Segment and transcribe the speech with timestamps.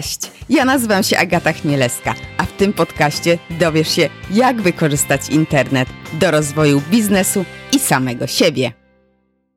[0.00, 0.20] Cześć!
[0.48, 6.30] Ja nazywam się Agata Chmielewska, a w tym podcaście dowiesz się, jak wykorzystać internet do
[6.30, 7.44] rozwoju biznesu
[7.76, 8.72] i samego siebie.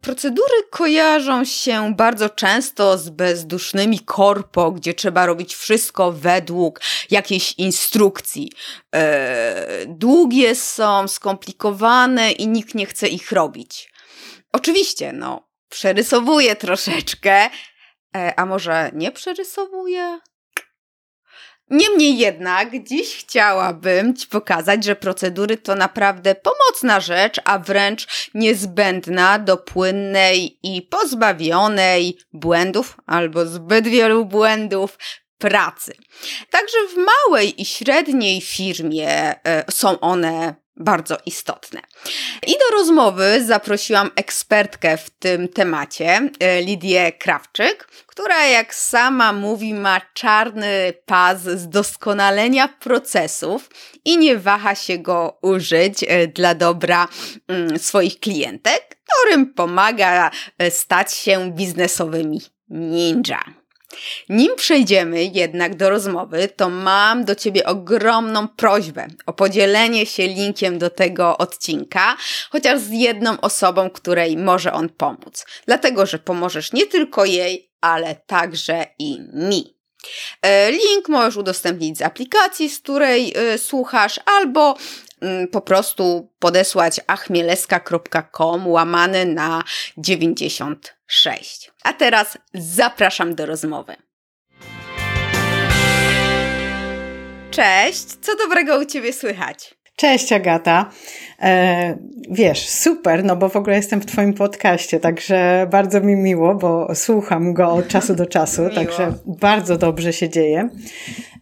[0.01, 6.81] Procedury kojarzą się bardzo często z bezdusznymi korpo, gdzie trzeba robić wszystko według
[7.11, 8.51] jakiejś instrukcji.
[8.91, 13.93] Eee, długie są, skomplikowane i nikt nie chce ich robić.
[14.53, 17.49] Oczywiście, no, przerysowuję troszeczkę,
[18.15, 20.19] e, a może nie przerysowuję?
[21.73, 29.39] Niemniej jednak, dziś chciałabym Ci pokazać, że procedury to naprawdę pomocna rzecz, a wręcz niezbędna
[29.39, 34.97] do płynnej i pozbawionej błędów albo zbyt wielu błędów
[35.37, 35.93] pracy.
[36.49, 39.09] Także w małej i średniej firmie
[39.45, 41.81] e, są one bardzo istotne.
[42.47, 49.73] I do rozmowy zaprosiłam ekspertkę w tym temacie, e, Lidię Krawczyk, która jak sama mówi
[49.73, 53.69] ma czarny pas z doskonalenia procesów
[54.05, 57.07] i nie waha się go użyć e, dla dobra
[57.47, 63.62] mm, swoich klientek, którym pomaga e, stać się biznesowymi ninja.
[64.29, 70.77] Nim przejdziemy jednak do rozmowy, to mam do Ciebie ogromną prośbę o podzielenie się linkiem
[70.77, 72.17] do tego odcinka,
[72.49, 75.45] chociaż z jedną osobą, której może on pomóc.
[75.65, 79.73] Dlatego, że pomożesz nie tylko jej, ale także i mi.
[80.41, 84.77] E, link możesz udostępnić z aplikacji, z której y, słuchasz, albo
[85.51, 89.63] po prostu podesłać achmieleska.com łamany na
[89.97, 91.71] 96.
[91.83, 93.95] A teraz zapraszam do rozmowy.
[97.51, 99.75] Cześć, co dobrego u Ciebie słychać?
[99.95, 100.91] Cześć Agata.
[101.43, 101.97] E,
[102.29, 106.95] wiesz, super, no bo w ogóle jestem w Twoim podcaście, także bardzo mi miło, bo
[106.95, 110.69] słucham go od czasu do czasu, także bardzo dobrze się dzieje.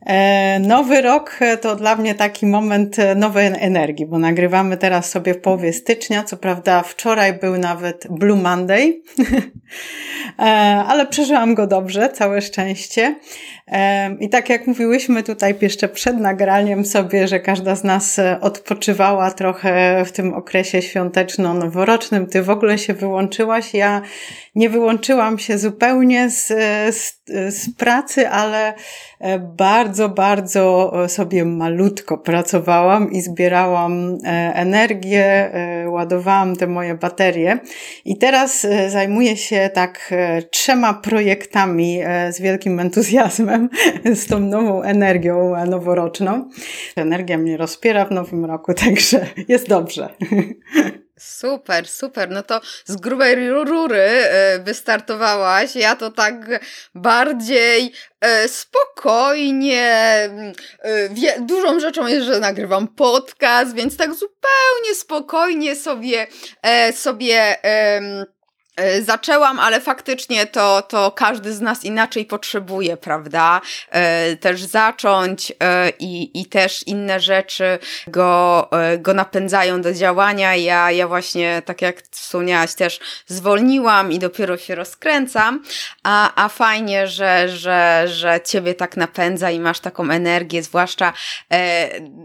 [0.05, 5.41] E, nowy rok to dla mnie taki moment nowej energii, bo nagrywamy teraz sobie w
[5.41, 6.23] połowie stycznia.
[6.23, 9.01] Co prawda, wczoraj był nawet Blue Monday,
[10.39, 10.43] e,
[10.87, 13.15] ale przeżyłam go dobrze, całe szczęście.
[14.19, 19.90] I tak jak mówiłyśmy tutaj jeszcze przed nagraniem sobie, że każda z nas odpoczywała trochę
[20.05, 23.73] w tym okresie świąteczno-noworocznym, ty w ogóle się wyłączyłaś.
[23.73, 24.01] Ja
[24.55, 26.47] nie wyłączyłam się zupełnie z,
[26.95, 28.73] z, z pracy, ale
[29.39, 34.17] bardzo, bardzo sobie malutko pracowałam i zbierałam
[34.53, 35.51] energię,
[35.87, 37.59] ładowałam te moje baterie.
[38.05, 40.13] I teraz zajmuję się tak
[40.51, 41.99] trzema projektami
[42.31, 43.69] z wielkim entuzjazmem
[44.21, 46.49] z tą nową energią noworoczną.
[46.95, 49.80] Energia mnie rozpiera w nowym roku, także jest dobrze.
[51.21, 52.29] Super, super.
[52.29, 55.75] No to z grubej rury e, wystartowałaś.
[55.75, 56.65] Ja to tak
[56.95, 59.89] bardziej e, spokojnie.
[60.79, 66.27] E, dużą rzeczą jest, że nagrywam podcast, więc tak zupełnie spokojnie sobie
[66.93, 67.57] sobie
[69.01, 73.61] zaczęłam, ale faktycznie to, to każdy z nas inaczej potrzebuje, prawda?
[73.89, 78.69] E, też zacząć e, i, i też inne rzeczy go,
[78.99, 80.55] go napędzają do działania.
[80.55, 85.63] Ja, ja właśnie, tak jak wspomniałaś, też zwolniłam i dopiero się rozkręcam,
[86.03, 91.13] a, a fajnie, że, że, że ciebie tak napędza i masz taką energię, zwłaszcza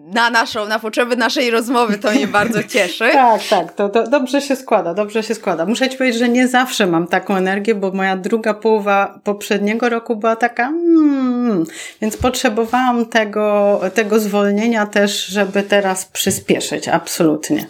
[0.07, 3.11] na naszą, na potrzeby naszej rozmowy, to mnie bardzo cieszy.
[3.27, 5.67] tak, tak, to, to dobrze się składa, dobrze się składa.
[5.67, 10.17] Muszę ci powiedzieć, że nie zawsze mam taką energię, bo moja druga połowa poprzedniego roku
[10.17, 11.65] była taka, hmm,
[12.01, 17.67] więc potrzebowałam tego, tego zwolnienia też, żeby teraz przyspieszyć, absolutnie.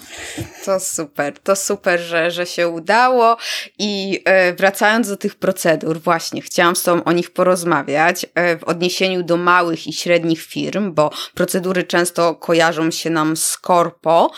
[0.64, 3.36] To super, to super, że, że się udało
[3.78, 8.64] i e, wracając do tych procedur, właśnie chciałam z Tobą o nich porozmawiać e, w
[8.64, 14.30] odniesieniu do małych i średnich firm, bo procedury często kojarzą się nam z korpo,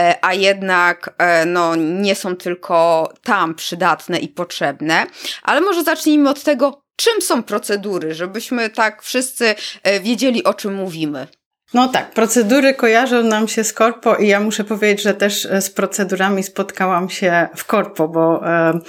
[0.00, 1.14] e, a jednak
[1.46, 5.06] no, nie są tylko tam przy przydatne i potrzebne.
[5.42, 10.74] Ale może zacznijmy od tego, czym są procedury, żebyśmy tak wszyscy e, wiedzieli, o czym
[10.74, 11.26] mówimy.
[11.74, 15.62] No tak, procedury kojarzą nam się z korpo i ja muszę powiedzieć, że też e,
[15.62, 18.80] z procedurami spotkałam się w korpo, bo e,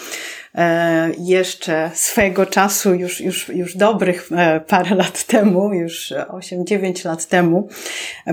[1.17, 7.67] jeszcze swego czasu, już, już, już dobrych e, parę lat temu, już 8-9 lat temu,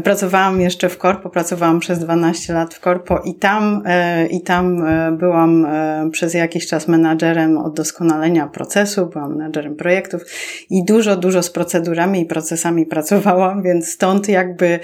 [0.05, 4.87] pracowałam jeszcze w korpo, pracowałam przez 12 lat w korpo i tam, e, i tam
[5.19, 5.67] byłam
[6.13, 10.23] przez jakiś czas menadżerem od doskonalenia procesu, byłam menadżerem projektów
[10.71, 14.81] i dużo, dużo z procedurami i procesami pracowałam, więc stąd jakby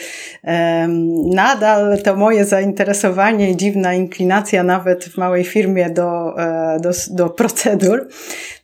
[1.25, 6.35] nadal to moje zainteresowanie i dziwna inklinacja nawet w małej firmie do,
[6.81, 8.09] do, do procedur.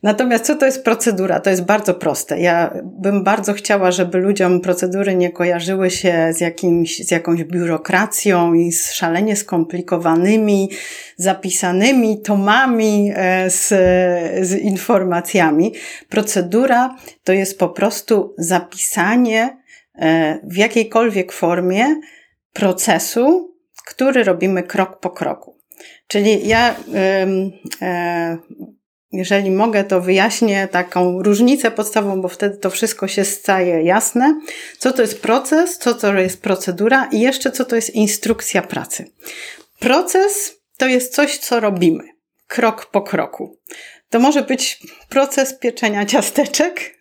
[0.03, 1.39] Natomiast co to jest procedura?
[1.39, 2.39] To jest bardzo proste.
[2.39, 8.53] Ja bym bardzo chciała, żeby ludziom procedury nie kojarzyły się z, jakimś, z jakąś biurokracją
[8.53, 10.69] i z szalenie skomplikowanymi,
[11.17, 13.67] zapisanymi tomami e, z,
[14.47, 15.73] z informacjami.
[16.09, 19.57] Procedura to jest po prostu zapisanie
[19.95, 21.85] e, w jakiejkolwiek formie
[22.53, 23.55] procesu,
[23.85, 25.62] który robimy krok po kroku.
[26.13, 26.75] Czyli ja,
[27.81, 28.37] e,
[29.11, 34.41] jeżeli mogę, to wyjaśnię taką różnicę podstawową, bo wtedy to wszystko się staje jasne.
[34.77, 39.11] Co to jest proces, co to jest procedura i jeszcze co to jest instrukcja pracy.
[39.79, 42.03] Proces to jest coś, co robimy
[42.47, 43.57] krok po kroku.
[44.09, 46.97] To może być proces pieczenia ciasteczek,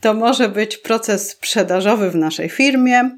[0.00, 3.10] to może być proces sprzedażowy w naszej firmie,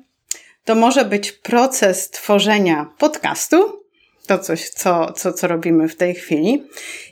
[0.65, 3.84] to może być proces tworzenia podcastu,
[4.27, 6.63] to coś, co, co, co robimy w tej chwili.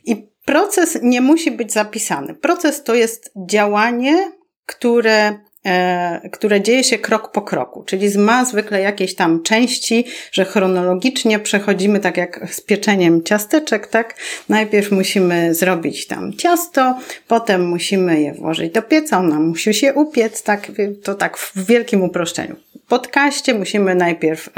[0.05, 2.35] I proces nie musi być zapisany.
[2.35, 4.33] Proces to jest działanie,
[4.67, 10.45] które E, które dzieje się krok po kroku, czyli ma zwykle jakieś tam części, że
[10.45, 14.17] chronologicznie przechodzimy tak jak z pieczeniem ciasteczek, tak?
[14.49, 16.99] Najpierw musimy zrobić tam ciasto,
[17.29, 20.73] potem musimy je włożyć do pieca, ona musi się upiec, tak?
[21.03, 22.57] To tak w wielkim uproszczeniu.
[22.93, 24.49] Podcaście musimy najpierw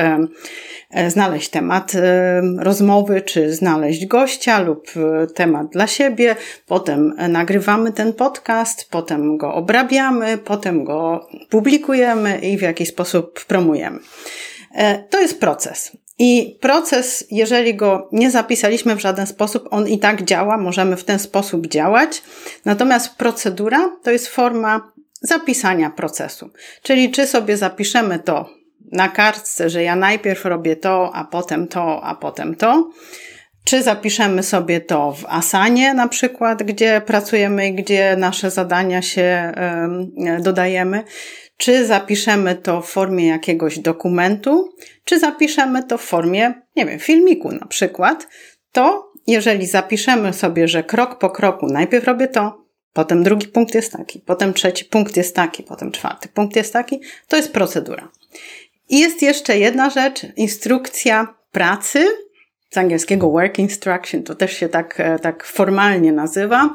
[0.94, 6.36] E, znaleźć temat e, rozmowy, czy znaleźć gościa lub e, temat dla siebie.
[6.66, 13.98] Potem nagrywamy ten podcast, potem go obrabiamy, potem go publikujemy i w jakiś sposób promujemy.
[15.10, 15.92] To jest proces.
[16.19, 21.04] I proces, jeżeli go nie zapisaliśmy w żaden sposób, on i tak działa, możemy w
[21.04, 22.22] ten sposób działać.
[22.64, 24.92] Natomiast procedura to jest forma
[25.25, 26.50] zapisania procesu.
[26.82, 28.50] Czyli czy sobie zapiszemy to
[28.93, 32.91] na kartce, że ja najpierw robię to, a potem to, a potem to.
[33.65, 39.53] Czy zapiszemy sobie to w Asanie na przykład, gdzie pracujemy i gdzie nasze zadania się
[40.41, 41.05] dodajemy,
[41.56, 44.75] czy zapiszemy to w formie jakiegoś dokumentu,
[45.05, 48.29] czy zapiszemy to w formie, nie wiem, filmiku na przykład,
[48.73, 52.63] to jeżeli zapiszemy sobie, że krok po kroku najpierw robię to,
[52.94, 57.00] potem drugi punkt jest taki, potem trzeci punkt jest taki, potem czwarty punkt jest taki,
[57.29, 58.08] to jest procedura.
[58.88, 62.06] I jest jeszcze jedna rzecz, instrukcja pracy,
[62.75, 66.75] z angielskiego work instruction, to też się tak, e, tak formalnie nazywa.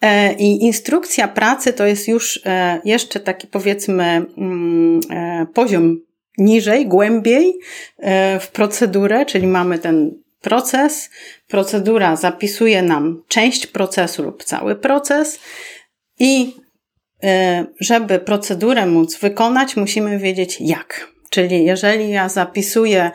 [0.00, 5.00] E, I instrukcja pracy to jest już e, jeszcze taki powiedzmy mm,
[5.54, 6.00] poziom
[6.38, 7.58] niżej, głębiej
[8.40, 11.10] w procedurę, czyli mamy ten proces.
[11.48, 15.38] Procedura zapisuje nam część procesu lub cały proces
[16.18, 16.54] i
[17.80, 21.08] żeby procedurę móc wykonać, musimy wiedzieć jak.
[21.30, 23.10] Czyli jeżeli ja zapisuję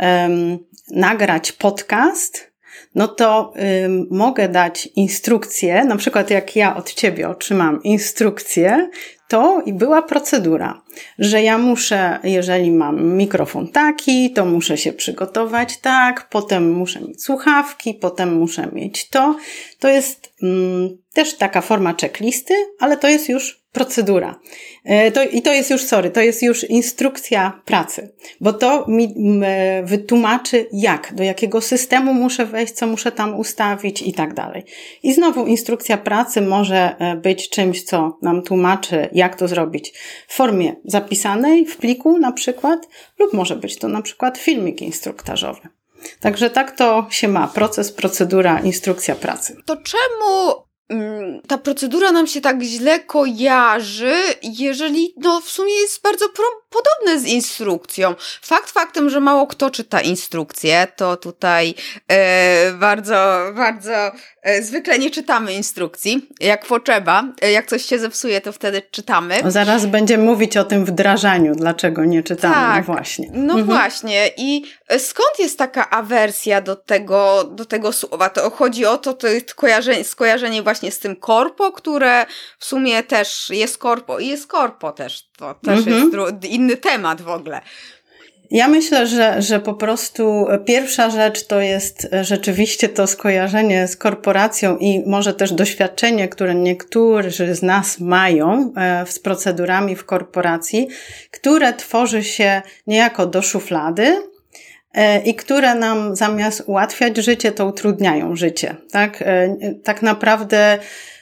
[0.00, 0.58] um,
[0.90, 2.50] nagrać podcast,
[2.94, 3.52] no to
[3.82, 8.90] um, mogę dać instrukcję, na przykład jak ja od ciebie otrzymam instrukcję,
[9.28, 10.79] to i była procedura,
[11.18, 17.22] że ja muszę, jeżeli mam mikrofon taki, to muszę się przygotować tak, potem muszę mieć
[17.22, 19.36] słuchawki, potem muszę mieć to.
[19.78, 24.40] To jest mm, też taka forma checklisty, ale to jest już procedura.
[24.84, 29.14] E, to, I to jest już, sorry, to jest już instrukcja pracy, bo to mi
[29.82, 34.64] wytłumaczy jak, do jakiego systemu muszę wejść, co muszę tam ustawić i tak dalej.
[35.02, 39.92] I znowu instrukcja pracy może e, być czymś, co nam tłumaczy, jak to zrobić
[40.28, 45.68] w formie zapisanej, w pliku na przykład, lub może być to na przykład filmik instruktażowy.
[46.20, 47.48] Także tak to się ma.
[47.48, 49.56] Proces, procedura, instrukcja pracy.
[49.66, 50.69] To czemu
[51.46, 56.26] ta procedura nam się tak źle kojarzy, jeżeli no w sumie jest bardzo
[56.70, 58.14] podobne z instrukcją.
[58.42, 61.74] Fakt faktem, że mało kto czyta instrukcję, to tutaj
[62.08, 67.24] e, bardzo, bardzo e, zwykle nie czytamy instrukcji, jak potrzeba.
[67.42, 69.40] E, jak coś się zepsuje, to wtedy czytamy.
[69.46, 72.54] Zaraz będziemy mówić o tym wdrażaniu, dlaczego nie czytamy.
[72.54, 73.30] No tak, no właśnie.
[73.32, 73.64] No mhm.
[73.64, 74.30] właśnie.
[74.36, 78.28] I e, skąd jest taka awersja do tego, do tego słowa?
[78.28, 82.26] To chodzi o to, to jest skojarzenie, skojarzenie właśnie z tym korpo, które
[82.58, 85.28] w sumie też jest korpo i jest korpo też.
[85.38, 86.10] To też mhm.
[86.12, 87.60] jest inny temat w ogóle.
[88.50, 94.76] Ja myślę, że, że po prostu pierwsza rzecz to jest rzeczywiście to skojarzenie z korporacją
[94.76, 100.88] i może też doświadczenie, które niektórzy z nas mają e, z procedurami w korporacji,
[101.30, 104.30] które tworzy się niejako do szuflady, e,
[105.24, 108.76] i które nam zamiast ułatwiać życie, to utrudniają życie.
[108.90, 110.78] Tak, e, tak naprawdę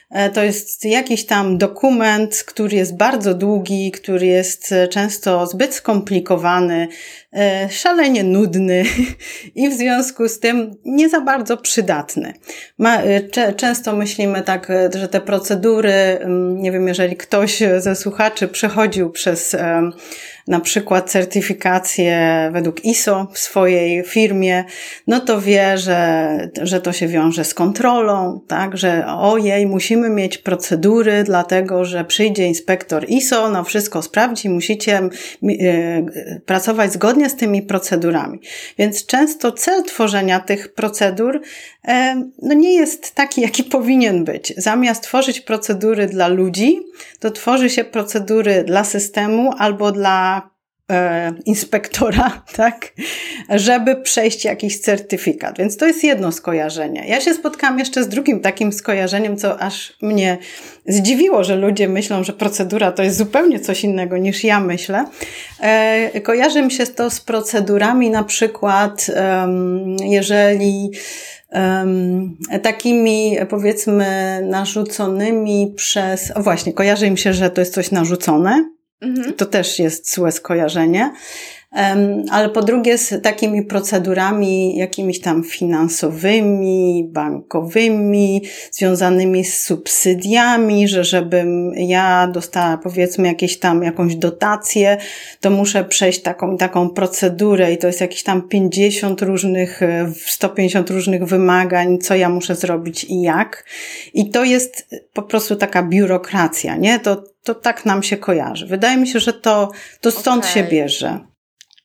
[0.09, 5.73] E, to jest jakiś tam dokument, który jest bardzo długi, który jest e, często zbyt
[5.73, 6.87] skomplikowany,
[7.28, 7.28] e,
[7.69, 8.83] szalenie nudny
[9.55, 12.33] i w związku z tym nie za bardzo przydatny.
[12.77, 12.97] Ma,
[13.55, 16.19] często myślimy tak, że te procedury,
[16.55, 19.55] nie wiem, jeżeli ktoś ze słuchaczy przechodził przez
[20.49, 24.63] na przykład certyfikację według ISO w swojej firmie,
[25.07, 26.29] no to wie, że,
[26.61, 32.45] że to się wiąże z kontrolą, tak, że ojej, musimy mieć procedury, dlatego że przyjdzie
[32.45, 35.09] inspektor ISO, no wszystko sprawdzi, musicie e,
[36.45, 38.39] pracować zgodnie z tymi procedurami.
[38.77, 41.41] Więc często cel tworzenia tych procedur
[41.87, 44.53] e, no nie jest taki, jaki powinien być.
[44.57, 46.79] Zamiast tworzyć procedury dla ludzi,
[47.19, 50.49] to tworzy się procedury dla systemu albo dla
[51.45, 52.93] inspektora, tak,
[53.49, 55.57] żeby przejść jakiś certyfikat.
[55.57, 57.03] Więc to jest jedno skojarzenie.
[57.07, 60.37] Ja się spotkałam jeszcze z drugim takim skojarzeniem, co aż mnie
[60.87, 65.05] zdziwiło, że ludzie myślą, że procedura to jest zupełnie coś innego niż ja myślę.
[65.61, 69.07] E, kojarzy mi się to z procedurami na przykład,
[70.05, 70.91] jeżeli
[72.61, 78.69] takimi powiedzmy narzuconymi przez, o właśnie, kojarzy mi się, że to jest coś narzucone,
[79.01, 79.33] Mhm.
[79.33, 81.13] To też jest złe skojarzenie.
[82.31, 91.73] Ale po drugie z takimi procedurami jakimiś tam finansowymi, bankowymi, związanymi z subsydiami, że żebym
[91.73, 94.97] ja dostała powiedzmy jakieś tam jakąś dotację,
[95.39, 99.79] to muszę przejść taką taką procedurę i to jest jakieś tam 50 różnych,
[100.25, 103.65] 150 różnych wymagań, co ja muszę zrobić i jak.
[104.13, 106.99] I to jest po prostu taka biurokracja, nie?
[106.99, 108.65] To to tak nam się kojarzy.
[108.67, 109.71] Wydaje mi się, że to,
[110.01, 110.53] to stąd okay.
[110.53, 111.19] się bierze.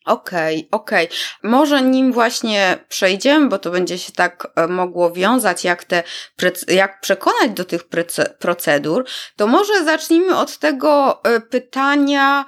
[0.05, 1.07] Okej, okay, okej.
[1.07, 1.19] Okay.
[1.51, 6.03] Może nim właśnie przejdziemy, bo to będzie się tak e, mogło wiązać, jak te,
[6.69, 7.85] jak przekonać do tych
[8.39, 9.05] procedur,
[9.37, 12.45] to może zacznijmy od tego e, pytania,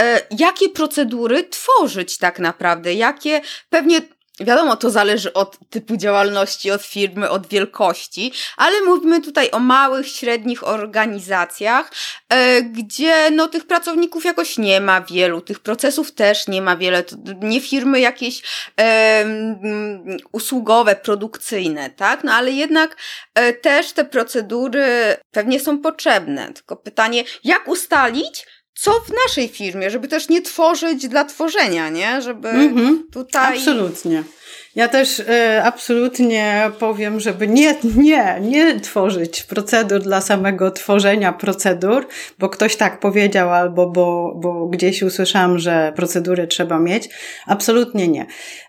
[0.00, 3.40] e, jakie procedury tworzyć tak naprawdę, jakie
[3.70, 4.00] pewnie
[4.44, 10.08] Wiadomo, to zależy od typu działalności, od firmy, od wielkości, ale mówimy tutaj o małych,
[10.08, 11.90] średnich organizacjach,
[12.28, 17.02] e, gdzie no, tych pracowników jakoś nie ma wielu, tych procesów też nie ma wiele,
[17.02, 18.42] to nie firmy jakieś
[18.80, 19.24] e,
[20.32, 22.24] usługowe, produkcyjne, tak?
[22.24, 22.96] No ale jednak
[23.34, 26.52] e, też te procedury pewnie są potrzebne.
[26.52, 28.46] Tylko pytanie, jak ustalić,
[28.82, 32.22] co w naszej firmie, żeby też nie tworzyć dla tworzenia, nie?
[32.22, 33.58] Żeby mhm, tutaj.
[33.58, 34.24] Absolutnie.
[34.76, 35.24] Ja też y,
[35.62, 42.06] absolutnie powiem, żeby nie, nie, nie tworzyć procedur dla samego tworzenia procedur,
[42.38, 47.08] bo ktoś tak powiedział albo bo, bo gdzieś usłyszałam, że procedury trzeba mieć.
[47.46, 48.26] Absolutnie nie.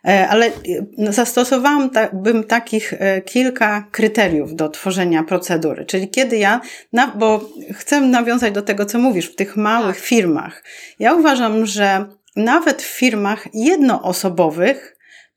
[0.08, 0.52] E, ale
[0.98, 5.86] zastosowałam ta, bym takich e, kilka kryteriów do tworzenia procedury.
[5.86, 6.62] Czyli kiedy ja,
[6.94, 10.06] na, bo chcę nawiązać do tego, co mówisz, w tych małych tak.
[10.06, 10.64] firmach.
[11.00, 12.06] Ja uważam, że
[12.36, 14.93] nawet w firmach jednoosobowych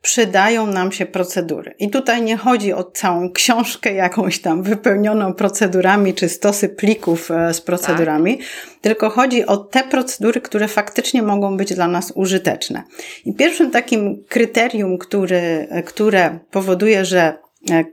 [0.06, 1.74] przydają nam się procedury.
[1.78, 7.54] I tutaj nie chodzi o całą książkę jakąś tam wypełnioną procedurami, czy stosy plików e,
[7.54, 8.46] z procedurami, tak.
[8.80, 12.82] tylko chodzi o te procedury, które faktycznie mogą być dla nas użyteczne.
[13.24, 17.38] I pierwszym takim kryterium, który, e, które powoduje, że
[17.70, 17.84] e,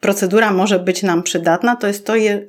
[0.00, 2.46] procedura może być nam przydatna, to jest, to, je,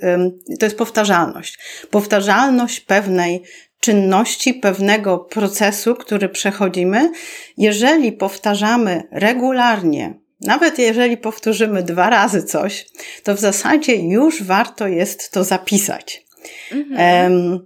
[0.59, 1.59] to jest powtarzalność.
[1.91, 3.43] Powtarzalność pewnej
[3.83, 7.11] czynności, pewnego procesu, który przechodzimy,
[7.57, 12.85] jeżeli powtarzamy regularnie, nawet jeżeli powtórzymy dwa razy coś,
[13.23, 16.25] to w zasadzie już warto jest to zapisać.
[16.71, 17.59] Mhm.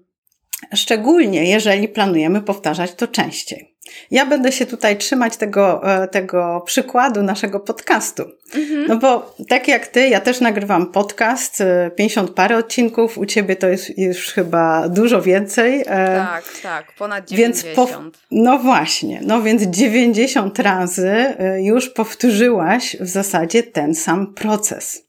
[0.76, 3.76] Szczególnie jeżeli planujemy powtarzać to częściej.
[4.12, 8.24] Ja będę się tutaj trzymać tego, e, tego przykładu naszego podcastu.
[8.56, 8.86] Mhm.
[8.88, 11.63] No bo tak jak ty, ja też nagrywam podcast,
[11.96, 15.82] 50 e, parę odcinków, u ciebie to jest już chyba dużo więcej.
[15.82, 17.65] E, tak, tak, ponad 90.
[17.65, 18.01] Więc po,
[18.32, 25.03] no właśnie, no więc 90 razy już powtórzyłaś w zasadzie ten sam proces.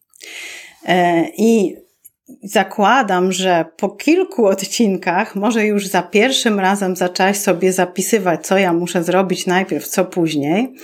[1.36, 1.76] I
[2.42, 8.72] zakładam, że po kilku odcinkach, może już za pierwszym razem zaczęłaś sobie zapisywać, co ja
[8.72, 10.74] muszę zrobić najpierw, co później.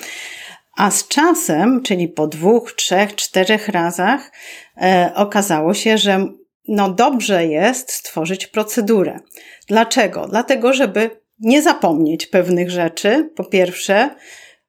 [0.76, 4.32] A z czasem, czyli po dwóch, trzech, czterech razach,
[4.76, 6.26] e, okazało się, że
[6.68, 9.20] no dobrze jest stworzyć procedurę.
[9.68, 10.28] Dlaczego?
[10.28, 14.10] Dlatego, żeby nie zapomnieć pewnych rzeczy, po pierwsze,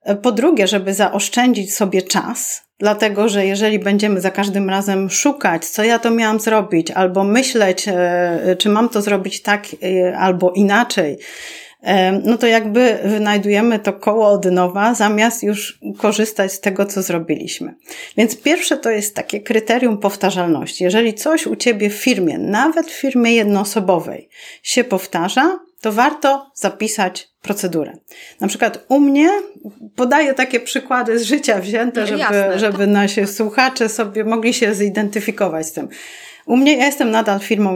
[0.01, 5.65] e, po drugie, żeby zaoszczędzić sobie czas, Dlatego, że jeżeli będziemy za każdym razem szukać,
[5.65, 10.51] co ja to miałam zrobić, albo myśleć, e, czy mam to zrobić tak, e, albo
[10.51, 11.17] inaczej,
[12.23, 17.75] no to jakby wynajdujemy to koło od nowa, zamiast już korzystać z tego, co zrobiliśmy.
[18.17, 20.83] Więc pierwsze to jest takie kryterium powtarzalności.
[20.83, 24.29] Jeżeli coś u Ciebie w firmie, nawet w firmie jednoosobowej,
[24.63, 27.93] się powtarza, to warto zapisać procedurę.
[28.41, 29.29] Na przykład u mnie
[29.95, 35.71] podaję takie przykłady z życia wzięte, żeby, żeby nasi słuchacze sobie mogli się zidentyfikować z
[35.71, 35.87] tym.
[36.45, 37.75] U mnie ja jestem nadal firmą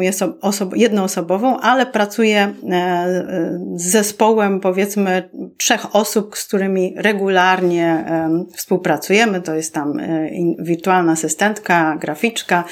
[0.76, 3.26] jednoosobową, ale pracuję e,
[3.76, 8.06] z zespołem powiedzmy trzech osób, z którymi regularnie
[8.56, 9.42] współpracujemy.
[9.42, 10.30] To jest tam e,
[10.60, 12.64] wirtualna asystentka, graficzka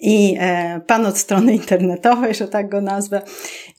[0.00, 3.22] i e, pan od strony internetowej, że tak go nazwę.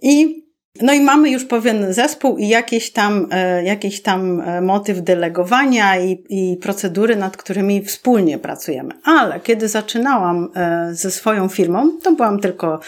[0.02, 0.45] I
[0.82, 6.00] no i mamy już pewien zespół i jakiś tam, e, jakiś tam e, motyw delegowania
[6.00, 8.90] i, i procedury, nad którymi wspólnie pracujemy.
[9.04, 12.80] Ale kiedy zaczynałam e, ze swoją firmą, to byłam tylko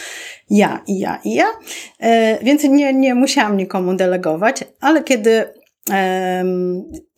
[0.50, 1.46] ja i ja i ja,
[2.42, 5.44] więc nie, nie musiałam nikomu delegować, ale kiedy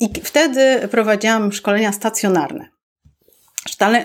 [0.00, 2.68] i wtedy prowadziłam szkolenia stacjonarne.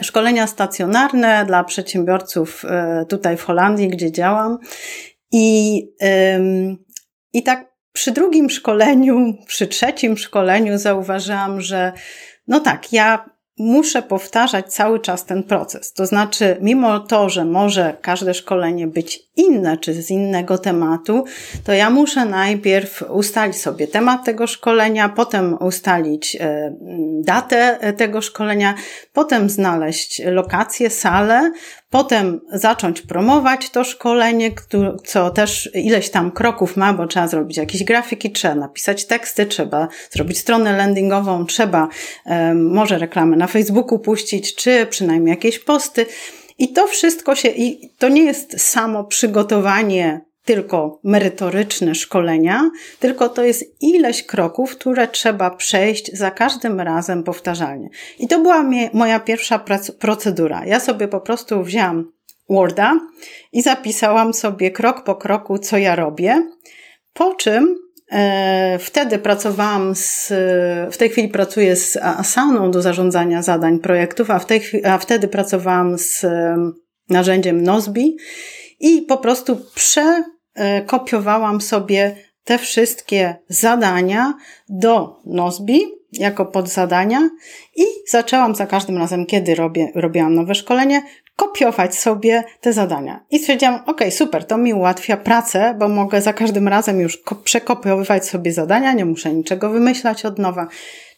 [0.01, 2.65] Szkolenia stacjonarne dla przedsiębiorców
[3.09, 4.57] tutaj w Holandii, gdzie działam.
[5.31, 5.81] I,
[7.33, 11.93] i tak przy drugim szkoleniu, przy trzecim szkoleniu zauważyłam, że
[12.47, 15.93] no tak, ja muszę powtarzać cały czas ten proces.
[15.93, 21.23] To znaczy, mimo to, że może każde szkolenie być inne czy z innego tematu,
[21.63, 26.75] to ja muszę najpierw ustalić sobie temat tego szkolenia, potem ustalić e,
[27.21, 28.75] datę tego szkolenia,
[29.13, 31.51] potem znaleźć lokację, salę,
[31.89, 34.51] potem zacząć promować to szkolenie,
[35.05, 39.87] co też ileś tam kroków ma, bo trzeba zrobić jakieś grafiki, trzeba napisać teksty, trzeba
[40.11, 41.87] zrobić stronę landingową, trzeba
[42.55, 46.05] może reklamę na Facebooku puścić, czy przynajmniej jakieś posty.
[46.57, 52.69] I to wszystko się, i to nie jest samo przygotowanie tylko merytoryczne szkolenia,
[52.99, 57.89] tylko to jest ileś kroków, które trzeba przejść za każdym razem powtarzalnie.
[58.19, 59.65] I to była moja pierwsza
[59.99, 60.65] procedura.
[60.65, 62.11] Ja sobie po prostu wzięłam
[62.49, 62.99] Worda
[63.51, 66.49] i zapisałam sobie krok po kroku, co ja robię,
[67.13, 67.84] po czym
[68.79, 70.27] Wtedy pracowałam z,
[70.91, 75.27] w tej chwili pracuję z Asaną do zarządzania zadań projektów, a, w tej, a wtedy
[75.27, 76.25] pracowałam z
[77.09, 78.17] narzędziem Nozbi
[78.79, 80.23] i po prostu prze,
[80.55, 80.81] E,
[81.59, 84.33] sobie te wszystkie zadania
[84.69, 87.29] do Nozbi jako podzadania
[87.75, 91.01] i zaczęłam za każdym razem, kiedy robię, robiłam nowe szkolenie,
[91.35, 93.25] kopiować sobie te zadania.
[93.31, 98.27] I stwierdziłam, ok, super, to mi ułatwia pracę, bo mogę za każdym razem już przekopiowywać
[98.27, 100.67] sobie zadania, nie muszę niczego wymyślać od nowa.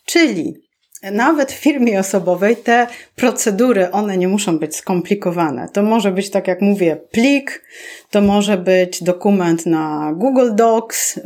[0.05, 0.67] Czyli
[1.11, 5.69] nawet w firmie osobowej te procedury, one nie muszą być skomplikowane.
[5.73, 7.63] To może być, tak jak mówię, plik,
[8.11, 11.21] to może być dokument na Google Docs, y,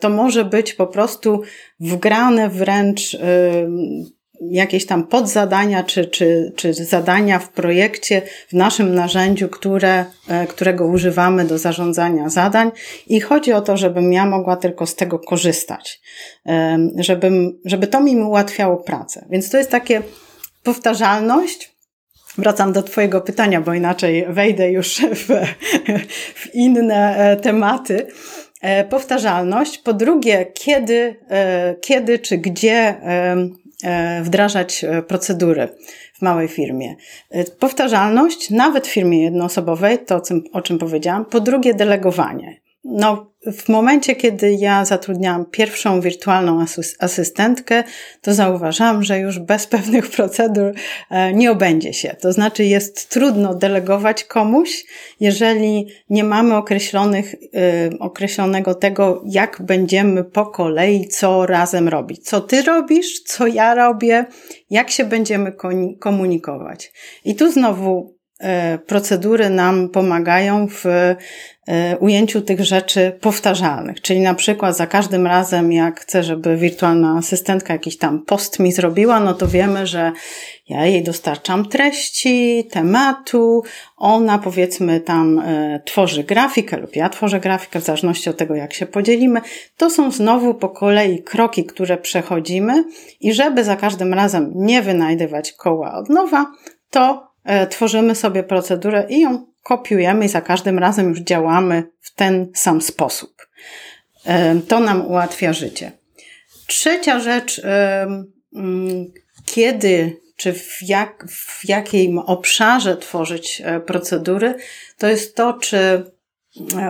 [0.00, 1.42] to może być po prostu
[1.80, 3.16] wgrane wręcz
[4.40, 10.86] jakieś tam podzadania czy, czy, czy zadania w projekcie, w naszym narzędziu, które, e, którego
[10.86, 12.70] używamy do zarządzania zadań
[13.06, 16.00] i chodzi o to, żebym ja mogła tylko z tego korzystać,
[16.96, 19.26] żebym, żeby to mi ułatwiało pracę.
[19.30, 20.02] Więc to jest takie
[20.62, 21.78] powtarzalność,
[22.38, 25.26] Wracam do Twojego pytania, bo inaczej wejdę już w,
[26.34, 28.06] w inne e, tematy.
[28.60, 29.78] E, powtarzalność.
[29.78, 31.16] Po drugie, kiedy,
[31.80, 32.94] kiedy czy gdzie
[34.22, 35.68] wdrażać e, procedury
[36.14, 36.96] w małej firmie.
[37.30, 41.24] E, powtarzalność, nawet w firmie jednoosobowej, to o czym powiedziałam.
[41.24, 42.60] Po drugie, delegowanie.
[42.84, 46.64] No, w momencie, kiedy ja zatrudniałam pierwszą wirtualną
[46.98, 47.84] asystentkę,
[48.20, 50.72] to zauważałam, że już bez pewnych procedur
[51.10, 52.16] e, nie obędzie się.
[52.20, 54.84] To znaczy, jest trudno delegować komuś,
[55.20, 62.24] jeżeli nie mamy określonych, e, określonego tego, jak będziemy po kolei co razem robić.
[62.24, 64.26] Co ty robisz, co ja robię,
[64.70, 65.52] jak się będziemy
[65.98, 66.92] komunikować.
[67.24, 68.17] I tu znowu
[68.86, 74.00] procedury nam pomagają w e, ujęciu tych rzeczy powtarzalnych.
[74.00, 78.72] Czyli na przykład za każdym razem, jak chcę, żeby wirtualna asystentka jakiś tam post mi
[78.72, 80.12] zrobiła, no to wiemy, że
[80.68, 83.62] ja jej dostarczam treści, tematu,
[83.96, 88.72] ona powiedzmy tam e, tworzy grafikę lub ja tworzę grafikę, w zależności od tego, jak
[88.72, 89.40] się podzielimy.
[89.76, 92.84] To są znowu po kolei kroki, które przechodzimy
[93.20, 96.46] i żeby za każdym razem nie wynajdywać koła od nowa,
[96.90, 97.27] to E,
[97.70, 102.82] tworzymy sobie procedurę i ją kopiujemy i za każdym razem już działamy w ten sam
[102.82, 103.46] sposób.
[104.24, 105.92] E, to nam ułatwia życie.
[106.66, 107.62] Trzecia rzecz,
[108.54, 109.12] mm,
[109.44, 114.54] kiedy czy w, jak, w jakim obszarze tworzyć e, procedury,
[114.98, 116.04] to jest to, czy e,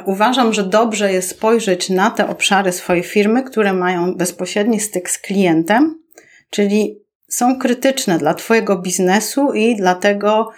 [0.07, 5.19] uważam, że dobrze jest spojrzeć na te obszary swojej firmy, które mają bezpośredni styk z
[5.19, 6.03] klientem,
[6.51, 10.51] czyli są krytyczne dla Twojego biznesu i dlatego,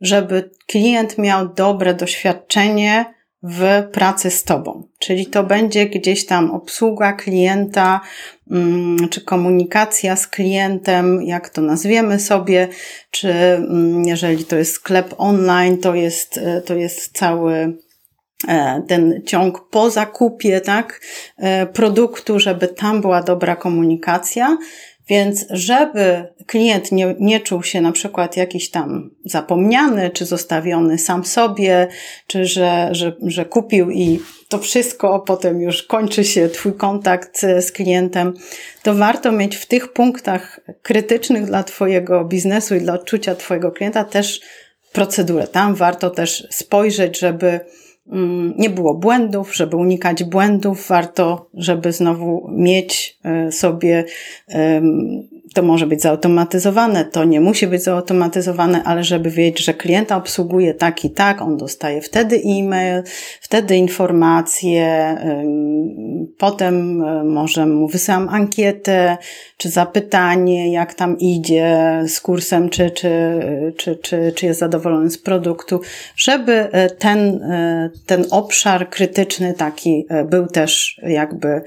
[0.00, 4.88] żeby klient miał dobre doświadczenie w pracy z Tobą.
[4.98, 8.00] Czyli to będzie gdzieś tam obsługa klienta,
[8.50, 12.68] mm, czy komunikacja z klientem, jak to nazwiemy sobie,
[13.10, 17.78] czy mm, jeżeli to jest sklep online, to jest, e, to jest cały
[18.48, 21.00] e, ten ciąg po zakupie, tak,
[21.36, 24.58] e, produktu, żeby tam była dobra komunikacja.
[25.08, 31.24] Więc żeby klient nie, nie czuł się na przykład jakiś tam zapomniany, czy zostawiony sam
[31.24, 31.88] sobie,
[32.26, 37.72] czy że, że, że kupił i to wszystko, potem już kończy się Twój kontakt z
[37.72, 38.34] klientem,
[38.82, 44.04] to warto mieć w tych punktach krytycznych dla Twojego biznesu i dla odczucia Twojego klienta
[44.04, 44.40] też
[44.92, 45.46] procedurę.
[45.46, 47.60] Tam warto też spojrzeć, żeby
[48.56, 54.04] nie było błędów, żeby unikać błędów, warto, żeby znowu mieć e, sobie,
[55.54, 60.74] to może być zautomatyzowane, to nie musi być zautomatyzowane, ale żeby wiedzieć, że klienta obsługuje
[60.74, 63.02] tak i tak, on dostaje wtedy e-mail,
[63.40, 65.16] wtedy informacje,
[66.38, 69.16] potem e, może mu wysyłam ankietę,
[69.56, 73.40] czy zapytanie, jak tam idzie z kursem, czy, czy,
[73.76, 75.80] czy, czy, czy jest zadowolony z produktu,
[76.16, 77.40] żeby e, ten
[78.06, 81.62] ten obszar krytyczny taki był też jakby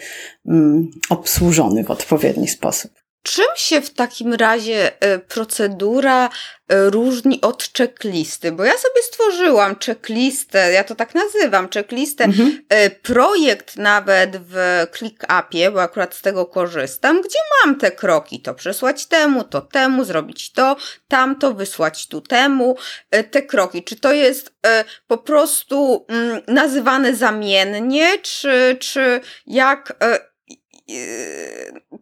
[1.09, 3.00] obsłużony w odpowiedni sposób.
[3.23, 6.29] Czym się w takim razie e, procedura e,
[6.89, 8.51] różni od checklisty?
[8.51, 12.59] Bo ja sobie stworzyłam checklistę, ja to tak nazywam, checklistę, mhm.
[13.03, 19.05] projekt nawet w ClickUpie, bo akurat z tego korzystam, gdzie mam te kroki, to przesłać
[19.05, 20.75] temu, to temu, zrobić to,
[21.07, 22.77] tamto, wysłać tu temu,
[23.31, 23.83] te kroki.
[23.83, 24.53] Czy to jest
[25.07, 29.97] po prostu mm, nazywane zamiennie, czy, czy jak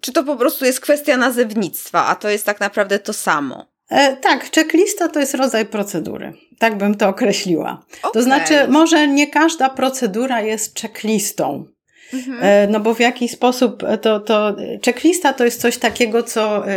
[0.01, 3.65] czy to po prostu jest kwestia nazewnictwa, a to jest tak naprawdę to samo?
[3.89, 6.33] E, tak, checklista to jest rodzaj procedury.
[6.59, 7.83] Tak bym to określiła.
[8.01, 8.11] Okay.
[8.13, 11.65] To znaczy, może nie każda procedura jest checklistą.
[12.13, 12.37] Mhm.
[12.41, 16.73] E, no bo w jaki sposób to, to checklista to jest coś takiego, co y,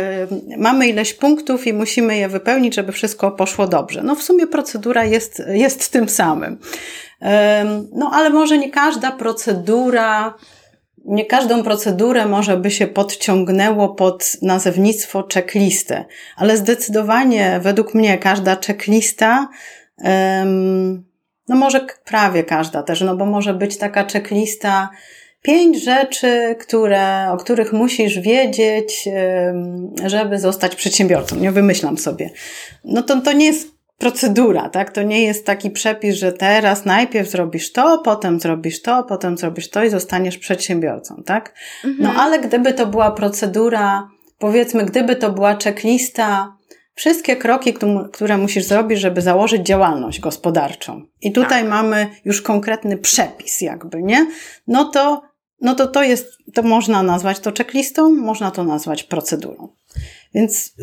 [0.57, 4.03] mamy ileś punktów i musimy je wypełnić, żeby wszystko poszło dobrze.
[4.03, 6.57] No w sumie procedura jest, jest tym samym.
[7.91, 10.33] No ale może nie każda procedura
[11.05, 16.05] nie każdą procedurę może by się podciągnęło pod nazewnictwo checklistę,
[16.37, 19.47] ale zdecydowanie według mnie każda checklista,
[21.47, 24.89] no może prawie każda też, no bo może być taka checklista
[25.41, 29.09] pięć rzeczy, które, o których musisz wiedzieć,
[30.05, 31.35] żeby zostać przedsiębiorcą.
[31.35, 32.29] Nie wymyślam sobie.
[32.83, 34.91] No to, to nie jest procedura, tak?
[34.91, 39.69] To nie jest taki przepis, że teraz najpierw zrobisz to, potem zrobisz to, potem zrobisz
[39.69, 41.53] to i zostaniesz przedsiębiorcą, tak?
[41.85, 42.03] Mhm.
[42.03, 46.57] No ale gdyby to była procedura, powiedzmy, gdyby to była checklista,
[46.95, 47.73] wszystkie kroki,
[48.11, 51.01] które musisz zrobić, żeby założyć działalność gospodarczą.
[51.21, 51.69] I tutaj tak.
[51.69, 54.27] mamy już konkretny przepis, jakby, nie?
[54.67, 55.21] No to,
[55.61, 59.69] no to to jest, to można nazwać to checklistą, można to nazwać procedurą.
[60.33, 60.73] Więc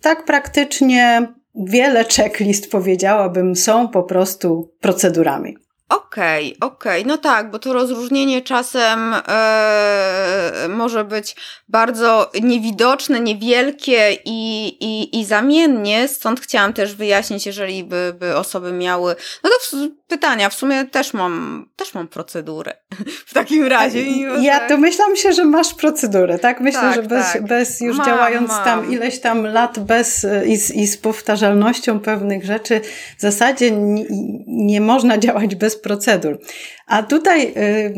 [0.00, 5.56] tak praktycznie wiele checklist, powiedziałabym, są po prostu procedurami.
[5.90, 7.08] Okej, okay, okej, okay.
[7.08, 11.36] no tak, bo to rozróżnienie czasem e, może być
[11.68, 18.72] bardzo niewidoczne, niewielkie i, i, i zamiennie, stąd chciałam też wyjaśnić, jeżeli by, by osoby
[18.72, 22.76] miały, no to w, pytania, w sumie też mam, też mam procedurę
[23.26, 24.04] w takim razie.
[24.40, 26.60] Ja domyślam się, że masz procedurę, tak?
[26.60, 27.46] Myślę, tak, że bez, tak.
[27.46, 28.64] bez już mam, działając mam.
[28.64, 32.80] tam ileś tam lat bez i z, i z powtarzalnością pewnych rzeczy,
[33.18, 34.04] w zasadzie nie,
[34.46, 36.38] nie można działać bez procedur.
[36.86, 37.94] A tutaj y,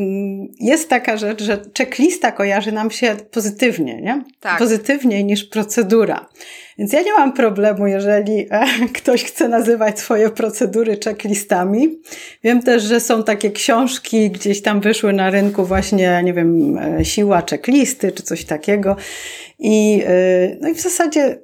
[0.59, 4.23] jest taka rzecz, że checklista kojarzy nam się pozytywnie, nie?
[4.39, 4.59] Tak.
[4.59, 6.29] Pozytywniej niż procedura.
[6.77, 8.65] Więc ja nie mam problemu, jeżeli e,
[8.99, 11.99] ktoś chce nazywać swoje procedury checklistami.
[12.43, 17.05] Wiem też, że są takie książki, gdzieś tam wyszły na rynku właśnie, nie wiem, e,
[17.05, 18.95] siła checklisty czy coś takiego.
[19.59, 21.39] I, e, no i w zasadzie